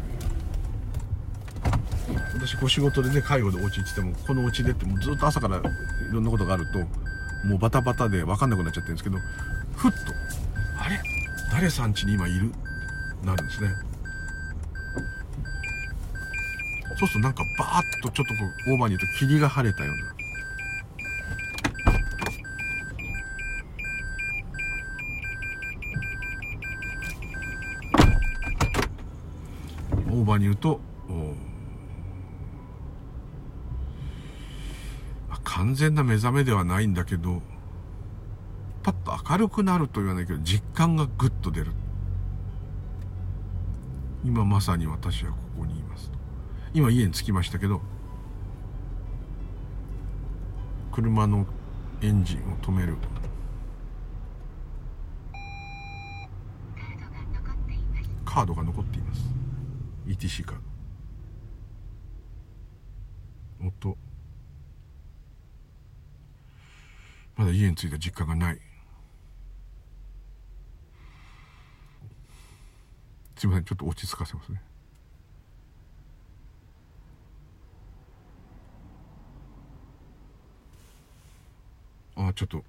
[2.44, 5.62] 私ご仕事でね介護でお家行っててもこのお家でってもずっと朝からい
[6.10, 6.80] ろんなことがあると
[7.46, 9.18] もうバタバタで分かんなくなっちゃってるんですけど
[9.76, 9.98] ふっと
[10.76, 11.00] あれ？
[11.52, 12.50] 誰さん家に今いる？
[13.24, 13.68] なるんですね。
[16.98, 18.40] そうするとなんかバーッとちょっとこ
[18.70, 20.02] うオーバーに言うと霧が晴れたような。
[30.12, 30.80] オーバーに言うと
[35.72, 37.40] 完全な目覚めではないんだけど
[38.82, 41.72] パッと明るくなると言わないけど実感がグッと出る。
[44.22, 46.10] 今まさに私はここにいます。
[46.74, 47.80] 今家に着きましたけど
[50.92, 51.46] 車の
[52.02, 52.98] エンジンを止める。
[58.26, 59.22] カードが残っています。
[60.06, 60.58] ETC カー
[63.62, 63.68] ド。
[63.68, 64.11] 音。
[67.36, 68.60] まだ家に着いた実家がない。
[73.36, 74.62] すいませんちょっと落ち着かせますね。
[82.14, 82.62] ああちょっと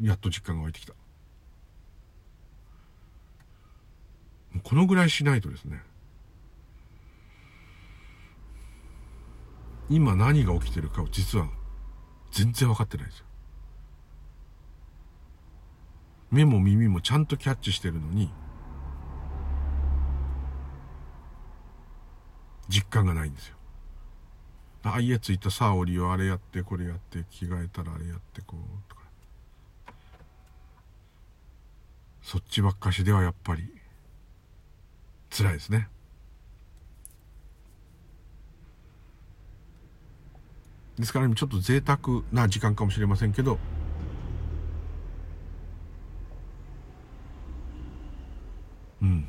[0.00, 0.92] やっと実感が湧いてきた。
[4.62, 5.80] このぐらいしないとですね。
[9.88, 11.48] 今何が起きてるかを実は
[12.32, 13.26] 全然分かってないですよ。
[16.32, 18.32] 目も耳もちゃんとキャッチしてるのに
[22.68, 23.56] 実感がないんですよ。
[24.84, 29.02] あ家着いたさあおりをあれやってこれやって着替えたらあれやってこうとか。
[32.22, 33.70] そっちばっかしではやっぱり
[35.30, 35.88] 辛いですね。
[40.98, 43.58] ですからちょっと贅沢な時間かもしれませんけど
[49.02, 49.26] うん。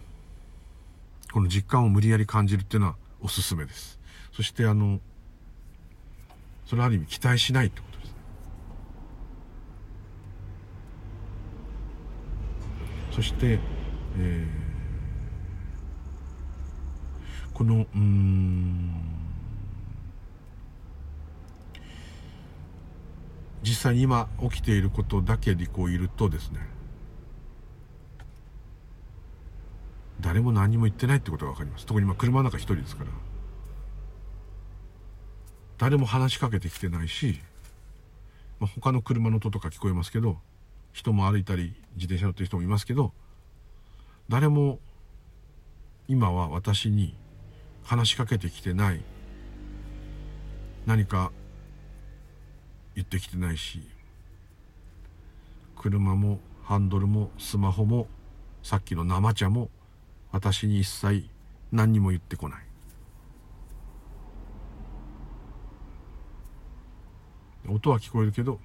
[1.32, 4.00] この実感を無理やり感じるっていうのはおすすめです。
[4.32, 5.00] そしてあの
[6.66, 8.16] それはある意味期待しないってことです。
[13.16, 13.60] そして、
[14.18, 19.24] えー、このうん
[23.64, 26.60] 実際に今起きていることだけでこういるとですね
[30.24, 31.86] 誰も何も言ってないってことが分かります。
[31.86, 33.10] 特に今車の中一人ですから。
[35.78, 37.42] 誰も話しかけてきてないし、
[38.60, 40.38] まあ、他の車の音とか聞こえますけど
[40.94, 43.12] 人も歩いたり自転車乗ってる人もいますけど
[44.30, 44.80] 誰も
[46.08, 47.18] 今は私に
[47.84, 49.04] 話しかけてきてない。
[50.86, 51.32] 何か
[52.96, 53.82] 言ってきてないし
[55.76, 58.08] 車もハンドルもスマホも
[58.62, 59.70] さっきの生茶も
[60.34, 61.30] 私に一切
[61.72, 62.60] 何にも言ってこない。
[67.70, 68.60] 音は聞こえるけど、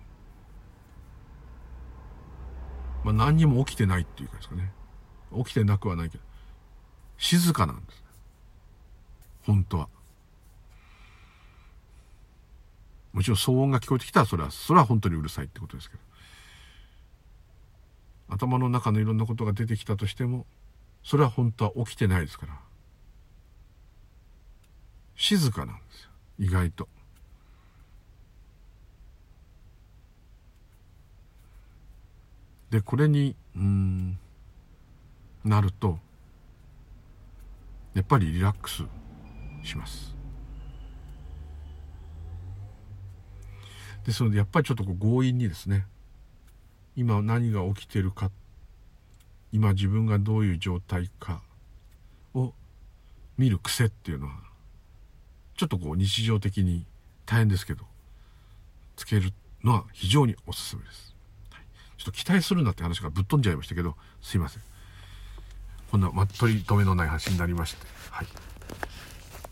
[3.04, 4.72] まあ、何にも起きてないっていうかですかね。
[5.36, 6.24] 起きてなくはないけど
[7.18, 8.02] 静かなんです。
[9.42, 9.88] 本当は。
[13.12, 16.02] もちろん騒音が聞こえてきたらそれはそれは本当にうるさいってことですけど。
[18.30, 20.46] 頭の中のいろんなことが出てきたとしても
[21.02, 22.58] それは本当は起きてないですから。
[25.16, 26.10] 静かなんですよ。
[26.38, 26.88] 意外と。
[32.70, 34.18] でこれにうん
[35.44, 35.98] なると
[37.94, 38.84] やっぱりリラックス
[39.64, 40.14] します。
[44.04, 45.86] ですのでやっぱりちょっとこう強引にですね
[46.96, 48.30] 今何が起きてるか
[49.52, 51.42] 今自分がどういう状態か
[52.34, 52.52] を
[53.36, 54.32] 見る癖っていうのは
[55.56, 56.84] ちょっとこう日常的に
[57.26, 57.84] 大変ですけど
[58.96, 59.32] つける
[59.64, 61.14] のは非常におすすめです、
[61.50, 61.62] はい、
[61.96, 64.62] ちょっと期待するなって話がぶっ飛んじゃいましたけどすいません。
[65.90, 67.86] こんなまっとり止めのない話になりまして。
[68.10, 68.26] はい。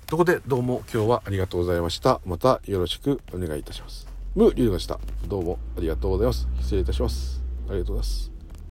[0.06, 2.20] とこでどうも今日はありがとうございました。
[2.26, 4.06] またよろしくお願いいたします。
[4.34, 5.00] ムーリュウでした。
[5.26, 6.46] どうもありがとうございます。
[6.60, 7.42] 失礼いたします。
[7.68, 8.35] ありがとうございます。